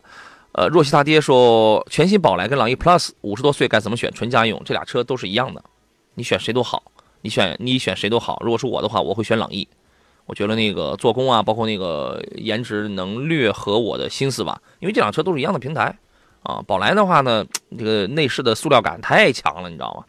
[0.57, 4.09] 呃，若曦大爹说，全新宝来跟朗逸 Plus 五十多岁该怎么选？
[4.13, 5.61] 纯家用，这俩车都是一样的，
[6.13, 6.81] 你选谁都好，
[7.21, 8.41] 你选你选谁都好。
[8.41, 9.67] 如果是我的话，我会选朗逸。
[10.25, 15.93] 我觉得那个做工啊，包括那个颜值能略合我的心思吧，因为这辆车都是一样的平台，
[16.41, 17.45] 啊，宝来的话呢，
[17.77, 20.05] 这个内饰的塑料感太强了，你知道吗？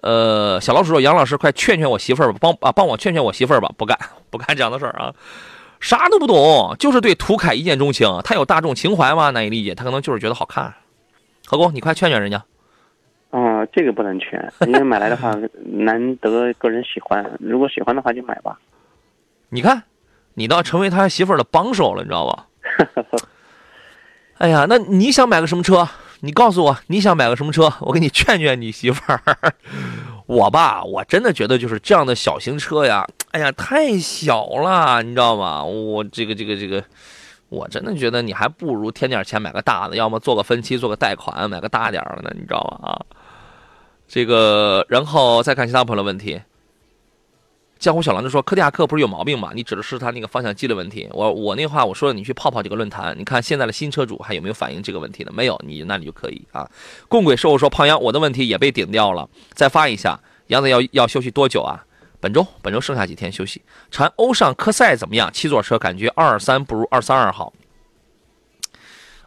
[0.00, 3.96] 呃，小老鼠说，杨老师快劝劝我媳妇儿吧，帮啊帮我劝劝我媳妇儿吧，不干
[4.28, 5.14] 不干这样的事儿啊，
[5.82, 9.30] 啥都不懂，就是对涂凯一见钟情，他有大众情怀吗？
[9.30, 10.72] 难以理解，他可能就是觉得好看。
[11.44, 12.42] 何工，你快劝劝人家。
[13.30, 18.58] 啊，这个不能劝， 因为买来的话难得个人喜欢，如果喜欢的话就买吧。
[19.48, 19.82] 你看，
[20.34, 22.46] 你倒成为他媳妇儿的帮手了，你知道吧？
[24.38, 25.88] 哎呀，那你想买个什么车？
[26.20, 29.20] 你告诉我你想买个什么车，我给你劝劝你媳妇儿。
[30.26, 35.64] 我吧，我真的觉得就是这样的小型车呀，哎呀，太小了，你知道吗？
[35.64, 36.82] 我这个这个这个，
[37.48, 42.90] 我真的觉得你还不如添点钱买个大的，要么做个分期，做个贷款，买个大点的呢，你知道吗？
[42.90, 43.00] 啊，
[44.06, 46.40] 这个，然后再看其他朋友的问题。
[47.82, 49.50] 江湖小狼就说：“柯迪亚克不是有毛病吗？
[49.56, 51.08] 你指的是他那个方向机的问题。
[51.10, 55.32] 我我那话我说了，你去泡泡几个论坛，你看现在的新车主还有没有反映这个问题的？
[55.32, 56.70] 没有，你那里就可以啊。”
[57.08, 60.20] 共轨售后说：“胖杨，我的问题也被顶掉了，再发一下。
[60.46, 61.84] 杨子要要休息多久啊？
[62.20, 63.60] 本周，本周剩下几天休息。
[63.90, 65.28] 长安欧尚科赛怎么样？
[65.32, 67.52] 七座车感觉二二三不如二三二好。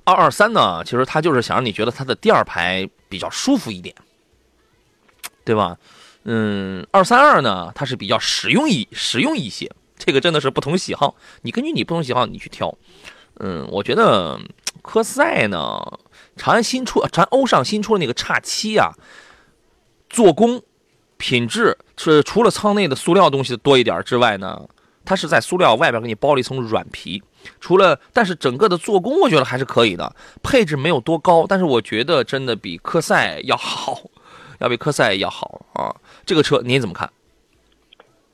[0.06, 3.94] 二二三呢，其实他就是想让你觉得它的第二排比较舒服一点，
[5.44, 5.78] 对吧？”
[6.26, 12.76] 嗯，二三二呢，它是比较实用一实用一些，这个真的是不同喜好，你根据你不同喜好你去挑。
[13.40, 14.40] 嗯，我觉得
[14.82, 16.00] 科赛呢，
[16.36, 18.92] 长安新出，长安欧尚新出的那个叉七啊，
[20.10, 20.62] 做工
[21.18, 24.68] 品质是除了舱内的塑料东西多一点之外呢，
[25.04, 27.22] 它是在塑料外边给你包了一层软皮，
[27.60, 34.02] 除了但是整个的做工我觉得还是可以的，配置没有多高，但是我觉得真的比科赛要好，
[34.60, 35.94] 要比科赛要好啊。
[36.26, 37.10] 这个车您怎么看？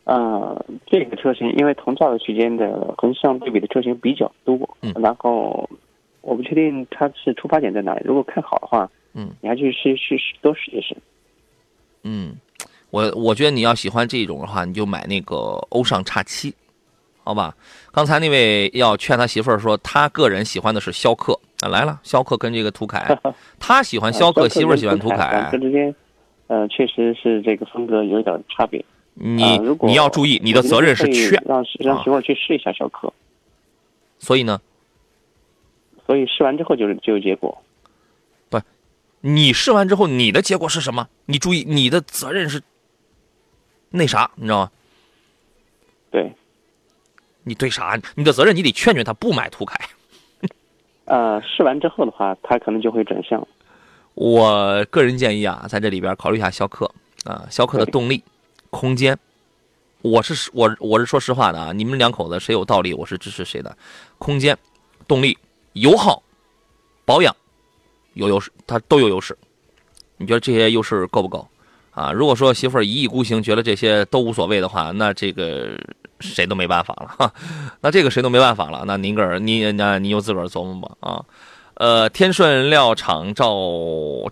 [0.03, 5.69] 呃，这个车型因为同价位区间的横向对比的车型比较多，嗯，然后
[6.21, 8.01] 我不确定它是出发点在哪里。
[8.03, 10.97] 如果看好的话，嗯，你还去试试试多试一试。
[12.03, 12.35] 嗯，
[12.89, 15.35] 我我觉得你要喜欢这种的话，你就买那个
[15.69, 16.53] 欧尚叉七，
[17.23, 17.55] 好吧？
[17.91, 23.15] 刚才那位要劝他媳妇儿说，他个人喜欢的是逍客啊，来了，逍客跟这个途凯，
[23.59, 25.93] 他喜欢逍客，媳妇儿喜欢途凯，这之间。
[26.51, 28.83] 呃，确实是这个风格有点差别。
[29.13, 33.13] 你你要注意，你的责任是劝让让媳妇儿去试一下小客。
[34.19, 34.59] 所以呢？
[36.05, 37.57] 所以试完之后就是就有结果。
[38.49, 38.59] 不，
[39.21, 41.07] 你试完之后你的结果是什么？
[41.25, 42.61] 你注意，你的责任是
[43.91, 44.71] 那啥，你知道吗？
[46.11, 46.33] 对。
[47.45, 47.97] 你对啥？
[48.15, 49.79] 你的责任你得劝劝他不买途凯。
[51.05, 53.47] 呃，试完之后的话，他可能就会转向。
[54.21, 56.85] 我个人建议啊，在这里边考虑一下逍客
[57.23, 58.23] 啊，逍客的动力、
[58.69, 59.17] 空间，
[60.03, 63.75] 我是我我是说实话的啊，你们两口子谁有道理，我是支持谁的。
[64.19, 64.55] 空间、
[65.07, 65.35] 动力、
[65.73, 66.21] 油耗、
[67.03, 67.35] 保养
[68.13, 69.35] 有优势，它都有优势。
[70.17, 71.47] 你觉得这些优势够不够
[71.89, 72.11] 啊？
[72.11, 75.75] 如果说媳妇儿一意孤行，觉得这些都无所谓的话，那这个
[76.19, 77.33] 谁都没办法了哈。
[77.81, 81.25] 那这个谁都没办法了，那您个儿你那你就自个儿琢磨吧啊。
[81.81, 83.43] 呃，天顺料厂赵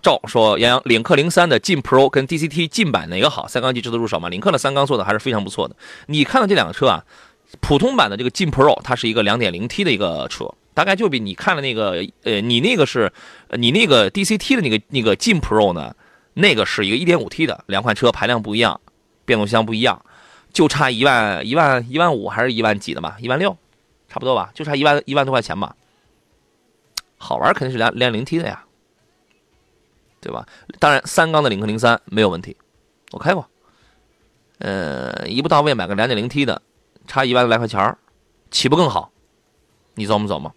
[0.03, 3.47] 赵说，杨洋领克零三的劲 Pro 跟 DCT 劲版哪个好？
[3.47, 4.29] 三缸机值得入手吗？
[4.29, 5.75] 领克的三缸做的还是非常不错的。
[6.05, 7.03] 你看到这两个车啊，
[7.59, 13.11] 普通版的这个劲 Pro 它是一个 2.0T 的一个车，大概就比你看的那个呃，你那个是，
[13.53, 15.95] 你那个 DCT 的那个那个劲 Pro 呢，
[16.35, 18.79] 那个是一个 1.5T 的，两款车排量不一样，
[19.25, 19.99] 变速箱不一样，
[20.53, 23.17] 就差一万一万一万五还是一万几的吧？
[23.19, 23.57] 一万六，
[24.07, 24.51] 差不多吧？
[24.53, 25.75] 就差一万一万多块钱吧。
[27.19, 28.63] 好玩肯定是两两零 T 的呀，
[30.19, 30.47] 对吧？
[30.79, 32.57] 当然，三缸的领克零三没有问题，
[33.11, 33.47] 我开过。
[34.57, 36.61] 呃，一步到位买个两点零 T 的，
[37.05, 37.97] 差一万来块钱
[38.49, 39.11] 岂不更好？
[39.95, 40.53] 你琢磨琢磨？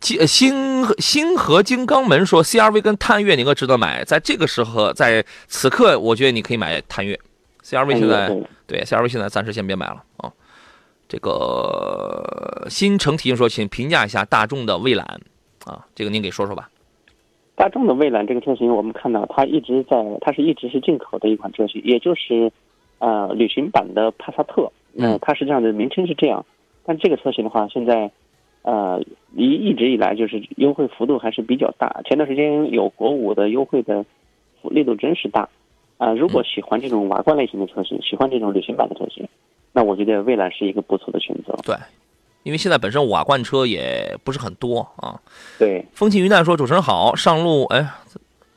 [0.00, 4.04] 金星星河金刚门说，CRV 跟探岳哪个值得买？
[4.04, 7.20] 在这个时候，在此刻，我觉得你可以买探岳。
[7.64, 8.28] CRV 现在
[8.66, 10.32] 对 CRV 现在暂时先别买了啊。
[11.08, 15.20] 这个新城提醒说，请评价一下大众的蔚揽。
[15.64, 16.68] 啊，这个您给说说吧。
[17.54, 22.50] 大众的蔚蓝这个车型，我们看到它一直在，它是一直是进口的一款车型，也就是，
[22.98, 24.72] 呃，旅行版的帕萨特。
[24.94, 26.44] 嗯，它实际上的名称是这样，
[26.84, 28.10] 但这个车型的话，现在，
[28.62, 29.00] 呃，
[29.36, 32.02] 一一直以来就是优惠幅度还是比较大。
[32.04, 34.04] 前段时间有国五的优惠的
[34.64, 35.48] 力度真是大，
[35.98, 39.26] 啊，如果喜欢这种瓦罐类型的车型，喜欢这种旅行版的车型，
[39.72, 41.54] 那我觉得蔚蓝是一个不错的选择。
[41.64, 41.74] 对，
[42.42, 45.18] 因为现在本身瓦罐车也不是很多啊。
[45.58, 47.88] 对，风轻云淡说：“主持人好，上路哎。”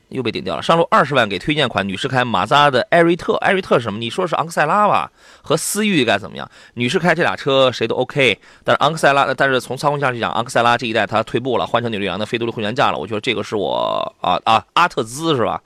[0.10, 0.62] 又被顶掉了。
[0.62, 3.98] 上路二十万给推荐款，女士开马自达的艾瑞特，艾瑞特是什么？
[3.98, 5.12] 你说是昂克赛拉吧？
[5.42, 6.50] 和思域该怎么样？
[6.76, 12.98] 女士开这俩车谁都 OK，但是昂克赛拉，但是从操控上去讲，昂克赛拉这一代它退步了，换成扭力梁的非独立后悬架了。
[13.00, 15.62] 我觉得这个是我啊啊阿特兹是吧？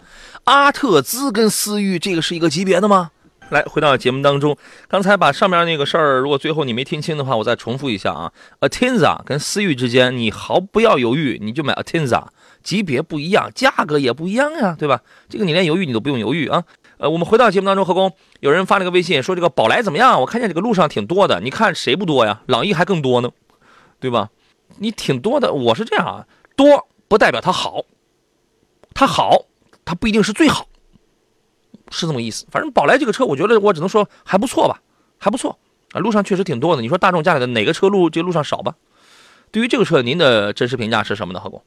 [0.46, 3.12] 阿特兹跟思域这个是一个级别的吗？
[3.50, 4.56] 来，回到节目当中，
[4.88, 8.32] 刚才把上面那个事儿，如果最后你没听清的话，我再重复一下啊。
[8.62, 12.28] Atenza 跟思域之间，你毫不要犹豫，你就买 Atenza。
[12.62, 15.02] 级别不一样，价格也不一样呀，对吧？
[15.30, 16.64] 这个你连犹豫你都不用犹豫啊。
[16.98, 20.20] 呃，我们回到节目当中，何工有人发了个微信说这个宝来怎么样？
[20.20, 22.42] 我看见这个路上挺多的，你看谁不多呀？
[22.48, 23.32] 朗逸还更多呢，
[24.00, 24.30] 对吧？
[24.80, 26.28] 你挺多的，我是这样啊，
[26.58, 27.86] 多不代表它好，
[28.94, 29.46] 它好
[29.86, 30.68] 它不一定是最好，
[31.92, 32.46] 是这么意思。
[32.52, 34.82] 反正宝来这个车，我觉得我只能说还不错吧，
[35.18, 35.58] 还不错
[35.94, 36.00] 啊。
[36.00, 38.76] 路上确实挺多的，你说大众家里的哪个车路这路上少吧？
[39.52, 41.62] 对于这个车，您的真实评价是什么呢，何工？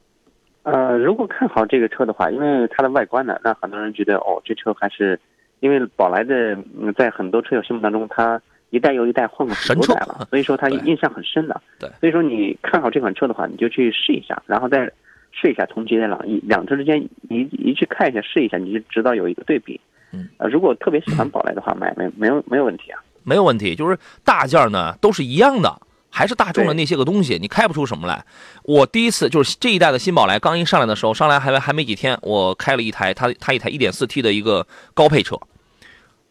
[0.63, 5.19] 呃，如果看好这个车的话，因为它的外观呢，那很多人觉得哦，这车还是，
[5.59, 6.57] 因为宝来的
[6.97, 11.61] 在很多车友心目当中，它一代又一代换过很多代了，所以说它 印象很深的。
[11.77, 14.89] 对，所以说你看好这款车的话，你就去试一下，然后再
[15.33, 19.77] 试一下同级的朗逸，两车之间一一去看一下试一下，你就知道有一个对比。
[20.13, 25.81] 嗯，呃，如果特别喜欢宝来的话，买没没有没有问题啊，没有问题，就是大件呢都是一样的。
[26.15, 28.23] 还是大众的那些个东西，你开不出什么来。
[28.61, 35.35] 我第一次就是这一代的新宝来刚一上来的时候，上来还还没几天，我开了一台它它一台 1.4T 的一个高配车，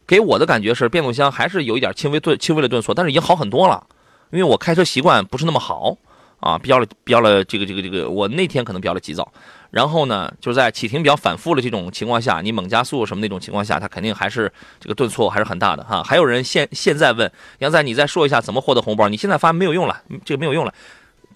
[0.07, 3.85] 给我的感觉是变速箱还是有一点轻微顿轻微的顿挫，但是已经好很多了，
[4.31, 5.97] 因为我开车习惯不是那么好。
[6.39, 9.25] 啊，比较了，比较了，这个，这个，这个，我那天可能比较了急躁，
[9.73, 16.03] 然后呢，就是在启停比较反复的这种情况下，你猛加速什么那种情况下，它肯定还是这个顿挫还是很大的哈。
[16.03, 19.09] 还有人现现在问杨仔，你再说一下怎么获得红包？
[19.09, 20.71] 你现在发没有用了，这个没有用了，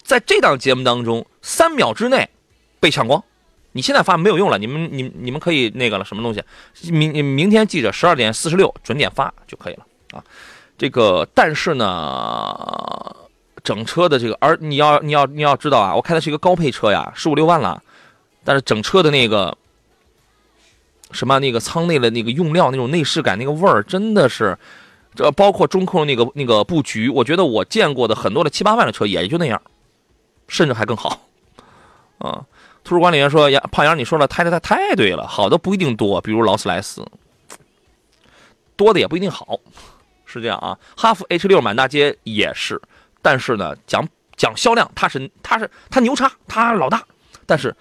[0.04, 2.28] 在这档节目当中，三秒之内
[2.78, 3.20] 被抢光，
[3.72, 6.40] 你现在发没有用了，你们你你们可以那个了，什么东西？
[6.92, 10.22] 明明天记着十二点四十六准点发就可以了啊。
[10.78, 13.16] 这个但是呢。
[13.64, 17.82] 整车的这个，而你要你要你要知道啊，我开的是一个高配车呀，十五六万了，
[18.48, 19.54] 但是整车的那个
[21.10, 24.58] 什么那个舱内的那个用料那种内饰感那个味儿，真的是，
[25.14, 29.60] 这包括中控那个那个布局，我觉得我见过的很多的七八万的车也就那样，
[30.46, 31.28] 甚至还更好。
[32.16, 32.42] 啊，
[32.82, 37.04] 图书管理员说杨胖杨，你说的太太太太对了，好的不一定多，比如劳斯莱斯，
[38.76, 39.60] 多的也不一定好，
[40.24, 40.78] 是这样啊。
[40.96, 42.80] 哈弗 H 六满大街也是。
[43.20, 47.04] 但是呢，讲讲销量，它是它是它牛叉，它老大，
[47.44, 47.76] 但是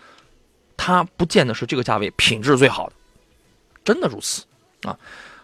[0.78, 2.94] 它不见得是这个价位品质最好的，
[3.84, 4.46] 真的如此
[4.84, 4.98] 啊。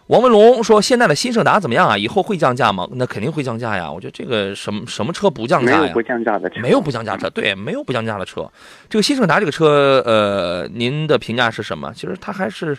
[0.06, 1.96] 王文龙说：“现在的新胜达怎么样啊？
[1.96, 2.86] 以后会降价吗？
[2.92, 3.90] 那肯定会降价呀。
[3.90, 5.80] 我觉得这个什么什么车不降价呀？
[5.80, 8.46] 没有不降价的车，没有不降价车，对，没有不降价的车。
[8.90, 11.90] 这个新胜达这个车，呃，您的评价是什么？
[11.94, 12.76] 其实它还是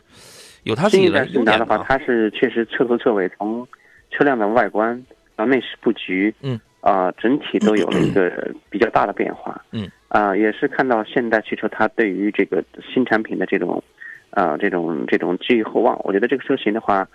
[0.64, 3.68] 有它自己的优点的话，它是确实彻头彻尾从
[4.12, 5.04] 车辆的外观
[5.36, 6.60] 到内饰布局，嗯。
[6.82, 8.32] 啊，整体都有了 一个
[8.70, 9.60] 比较大的变化。
[9.72, 13.84] 嗯，啊，也是看到现代汽车它对于这个新产品的这种，
[14.30, 16.00] 啊，这种这种寄予厚望。
[16.06, 17.06] 我觉得这个车型的话，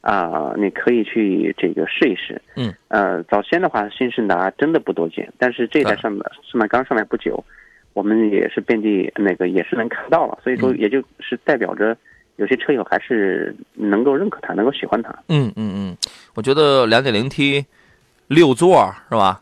[0.00, 2.42] 啊，你可以去这个试一试。
[2.56, 7.44] 嗯，呃，早先的话，新胜达真的不多见，但是这一代上面上面刚上来不久，
[7.92, 10.36] 我们也是遍地那个也是能看到了。
[10.42, 11.96] 所以说，也就是代表着
[12.34, 15.10] 有些车友还是能够认可它，能够喜欢它。
[15.28, 15.96] 嗯嗯嗯，
[16.34, 17.64] 我觉得两点零 T。
[18.26, 19.40] 六座是吧？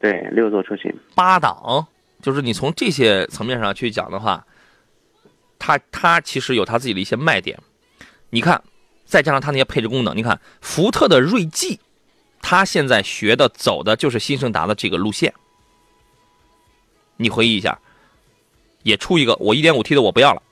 [0.00, 1.86] 对，六座车型，八档，
[2.20, 4.44] 就是你从这些层面上去讲的话，
[5.58, 7.58] 它它其实有它自己的一些卖点。
[8.30, 8.62] 你看，
[9.04, 11.78] 再加上它那些配置功能，你看福特的锐际，
[12.40, 15.32] 它现在学的走的就是新胜达的这个路线。
[17.16, 17.78] 你回忆一下，
[18.82, 20.42] 也出一个我一点五 T 的我不要了，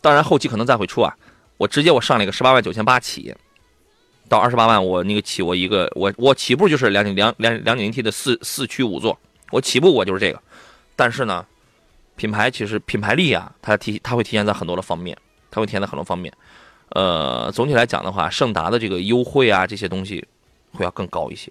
[0.00, 1.16] 当然后期可能再会出啊，
[1.56, 3.34] 我直接我上了一个十八万九千八起。
[4.26, 9.18] 到二十八万，我那个起我一个，我我起步就是两两两两点零 T 的四四驱五座，
[9.50, 10.40] 我起步我就是这个。
[10.96, 11.44] 但是呢，
[12.16, 15.16] 品牌其实品牌力啊，它体它会体现在很多的方面，
[15.50, 16.32] 它会体现在很多方面。
[16.90, 20.24] 呃，总体来讲的话，胜达的这个优惠啊，这些东西
[20.72, 21.50] 会要更高一些。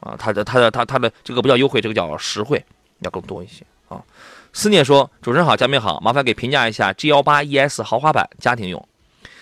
[0.00, 2.64] 啊，它的它的它它的这个不叫优惠，这个叫实惠，
[3.00, 4.02] 要更多一些啊。
[4.52, 8.88] 思念说：“主持人好，嘉宾好，麻烦给评价一下 G 幺八 ES 豪华版家庭用。”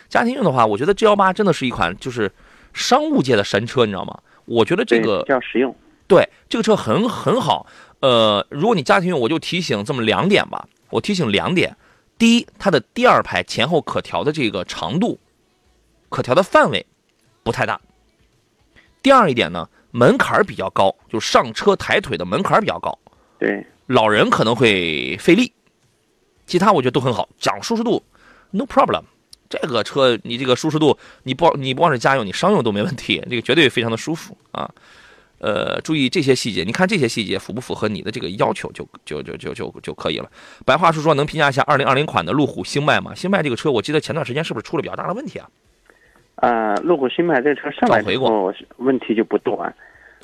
[0.09, 2.31] 家庭用的话，我觉得 G 幺八真的是一款就是
[2.73, 4.19] 商务界的神车，你知道吗？
[4.47, 5.75] 我觉得这个比较实用。
[6.07, 7.67] 对，这个车很很好。
[8.01, 10.69] 呃，如果你家庭用，我就提醒这么两点吧。
[10.91, 11.77] 我提醒两点：
[12.17, 15.19] 第一，它的第二排前后可调的这个长度，
[16.09, 16.87] 可调的范围
[17.43, 17.81] 不太大；
[19.03, 22.97] 第二一点呢，门槛比较高，就上车抬腿的门槛比较高，
[23.39, 25.53] 对，老人可能会费力。
[26.47, 28.05] 其他我觉得都很好，讲舒适度
[28.53, 29.03] ，no problem。
[29.49, 34.71] 这个车你这个舒适度，你不你不光是家用，你商用都没问题，这个绝对非常的舒服啊。
[35.39, 40.31] 呃，注意这些细节，你看这些细节符不符合你的这个要求，就就就就就就可以了。
[40.65, 43.15] 白话是说，能评价一下二零二零款的路虎星脉吗？
[43.15, 45.49] 星脉这个车，我记得前段时间是不是出了比较大的问题啊？
[46.37, 49.75] 呃，路虎星脉这个车上来之后问题就不断。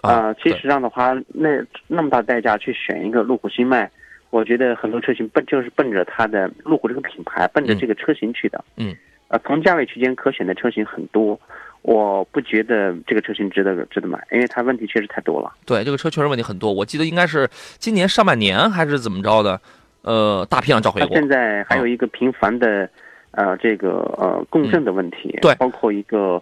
[0.00, 3.90] 啊，其实上的话，那那么大代价去选一个路虎星脉，
[4.30, 8.64] 我觉得很多车型奔就是奔着它的路虎这个品牌，奔着这个车型去的。
[8.76, 8.96] 嗯。
[9.28, 11.38] 呃，同价位区间可选的车型很多。
[11.82, 15.52] 我不觉得这个车型值得值得买，因为它问题确实太多了。
[15.66, 16.72] 对，这个车确实问题很多。
[16.72, 19.60] 我记得应该是今年上半年还是怎么着的，
[20.02, 21.16] 呃，大批量召回过。
[21.16, 22.88] 现在还有一个频繁的，
[23.32, 26.40] 呃，这个呃共振的问题，对，包括一个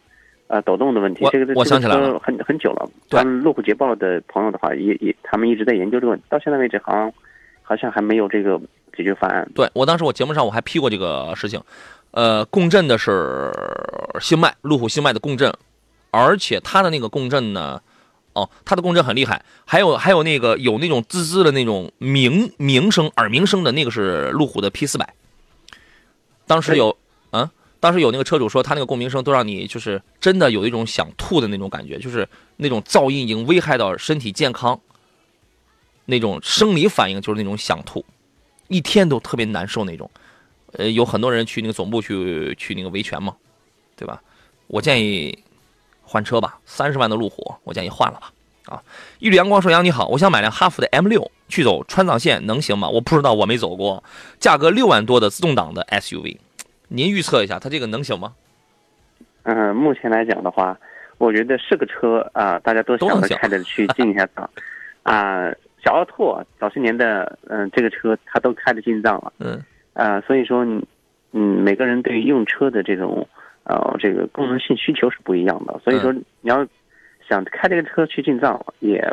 [0.48, 1.26] 呃抖动的问题。
[1.32, 2.86] 这个我想起来了，很很久了。
[3.08, 7.10] 对，路虎捷豹的朋友的话，也也他们一直在研究这个问题，到现在为止好像
[7.62, 8.60] 好像还没有这个
[8.94, 9.48] 解决方案。
[9.54, 11.58] 对我当时我节目上我还批过这个事情。
[12.12, 13.52] 呃，共振的是
[14.20, 15.54] 星脉，路虎星脉的共振，
[16.10, 17.80] 而且它的那个共振呢，
[18.32, 25.14] 哦，它的共振很厉害，还有还有那个有那种滋滋的那种鸣鸣声、耳鸣声的那个是路虎的 P 四百。
[26.48, 26.96] 当时有，
[27.30, 27.48] 嗯，
[27.78, 34.80] 当时有那个车主说，他那个共鸣声都让你就是真的有一种想吐的那种感觉，就是那种噪音已经危害到身体健康，
[36.06, 38.04] 那种生理反应就是那种想吐，
[38.66, 40.10] 一天都特别难受那种。
[40.72, 43.34] 呃，有很多人去那个总部去去那个维权嘛，
[43.96, 44.22] 对吧？
[44.68, 45.36] 我建议
[46.02, 48.32] 换车吧，三十万的路虎，我建议换了吧。
[48.66, 48.80] 啊，
[49.18, 52.88] 一缕阳光说：“杨你好，我想买辆哈弗的 M 六去走川藏线，能行吗？
[52.88, 54.04] 我不知道，我没走过。
[54.38, 56.36] 价格六万多的自动挡的 SUV，
[56.86, 58.34] 您预测一下，它这个能行吗？”
[59.42, 60.78] 嗯，目前来讲的话，
[61.18, 64.48] 我觉得是个车啊，大家都想着开着去进一下藏。
[65.02, 65.50] 啊，
[65.82, 69.32] 小奥拓早些年的嗯，这个车它都开着进藏了。
[69.38, 69.60] 嗯。
[69.92, 70.84] 啊，所以说你，
[71.32, 73.26] 嗯，每个人对于用车的这种，
[73.64, 75.78] 呃，这个功能性需求是不一样的。
[75.84, 76.66] 所以说，你要
[77.28, 79.04] 想开这个车去进藏，也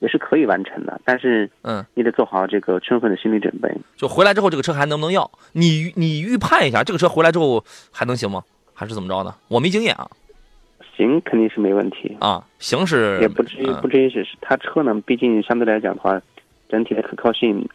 [0.00, 1.00] 也是可以完成的。
[1.04, 3.72] 但是，嗯，你得做好这个充分的心理准备。
[3.96, 5.30] 就回来之后，这个车还能不能要？
[5.52, 8.42] 你你预判一下，这个车回来之后还能行吗？
[8.74, 9.34] 还是怎么着呢？
[9.48, 10.08] 我没经验啊。
[10.96, 12.44] 行，肯定是没问题啊。
[12.58, 16.20] 行是也不至于不至于是，它车呢，毕竟相对来讲的话，
[16.68, 17.68] 整体的可靠性。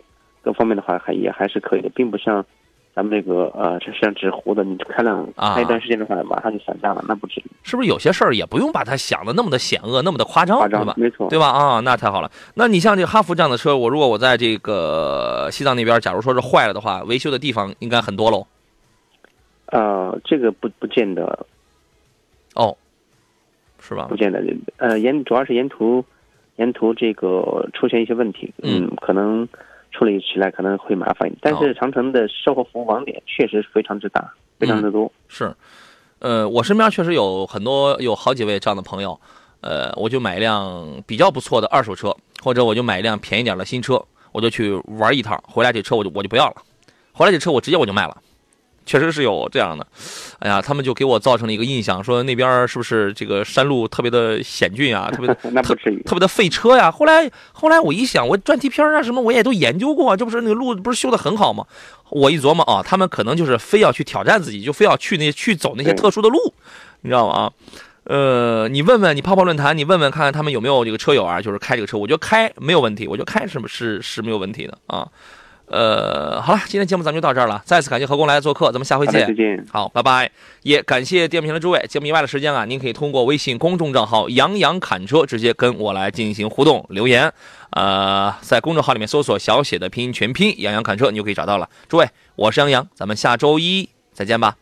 [0.44, 2.46] 各方面的话还也还是可以的，并不像
[2.94, 7.46] 咱们这个呃，就像纸糊的，你开两开一段时间的话，马上就散架了，那不至于。
[7.64, 10.94] 是不是有些事儿也不用把它想的那么的险恶，那么的夸张，对吧？
[10.96, 11.48] 没错，对吧？
[11.48, 12.30] 啊，那太好了。
[12.54, 18.46] 那你像这个哈弗这样的车，我如果我在这个西藏那边，假如说是坏了的话，维修的地方应该很多喽。
[19.68, 21.48] 呃，这个不不见得。
[22.54, 22.78] 哦，
[23.80, 24.06] 是吧？
[24.08, 24.44] 不见得。
[24.78, 26.06] 呃，沿主要是沿途
[26.58, 29.48] 沿途这个出现一些问题，嗯，可能。
[29.94, 35.10] 处理起来可能会麻烦，但是长城的售后服务网点确实非常之大，非常的多。
[35.28, 35.56] 是，
[36.20, 39.18] 呃，我身边确实有很多有好几位这样的朋友，
[39.62, 46.56] 呃，我就买一辆比较不错的二手车，或者我就买一辆便宜点的新车，我就去玩一趟，回来这车我就我就不要了，
[47.12, 48.18] 回来这车我直接我就卖了。
[48.86, 49.86] 确实是有这样的，
[50.40, 55.76] 哎呀，他们就给我造成了一个印象，说那边是不是这个山路特别的险峻啊， 特别特
[56.06, 56.92] 特别的费车呀？
[56.92, 61.66] 后来后来我一想，我专题片啊什么我也都研究过，这不是那个路不是修的很好吗？
[62.10, 66.54] 我一琢磨啊，他们可能就是非要去挑战自己，就非要去那去走那些特殊的路，
[67.02, 67.34] 你知道吗？
[67.34, 67.52] 啊，
[68.04, 75.08] 呃，你问问你泡泡论坛，你问问看看他们有没有这个车友啊，就是开这个车，我觉得开没有问题，我觉得开是是是没有问题的啊。
[75.68, 77.62] 呃，好了，今天节目咱们就到这儿了。
[77.66, 79.26] 再次感谢何工来做客，咱们下回见。
[79.26, 79.66] 再见。
[79.72, 80.30] 好，拜拜。
[80.62, 81.84] 也感谢电瓶的诸位。
[81.90, 87.32] 节目以外的时间啊，您可以通过微信公众账号“杨洋侃车”直接跟我来进行互动留言。
[87.72, 91.68] 呃，在公众号里面搜索小写的拼音全拼“杨洋侃车”，你就可以找到了。
[91.88, 94.56] 诸位，我是杨洋，咱们下周一再见吧。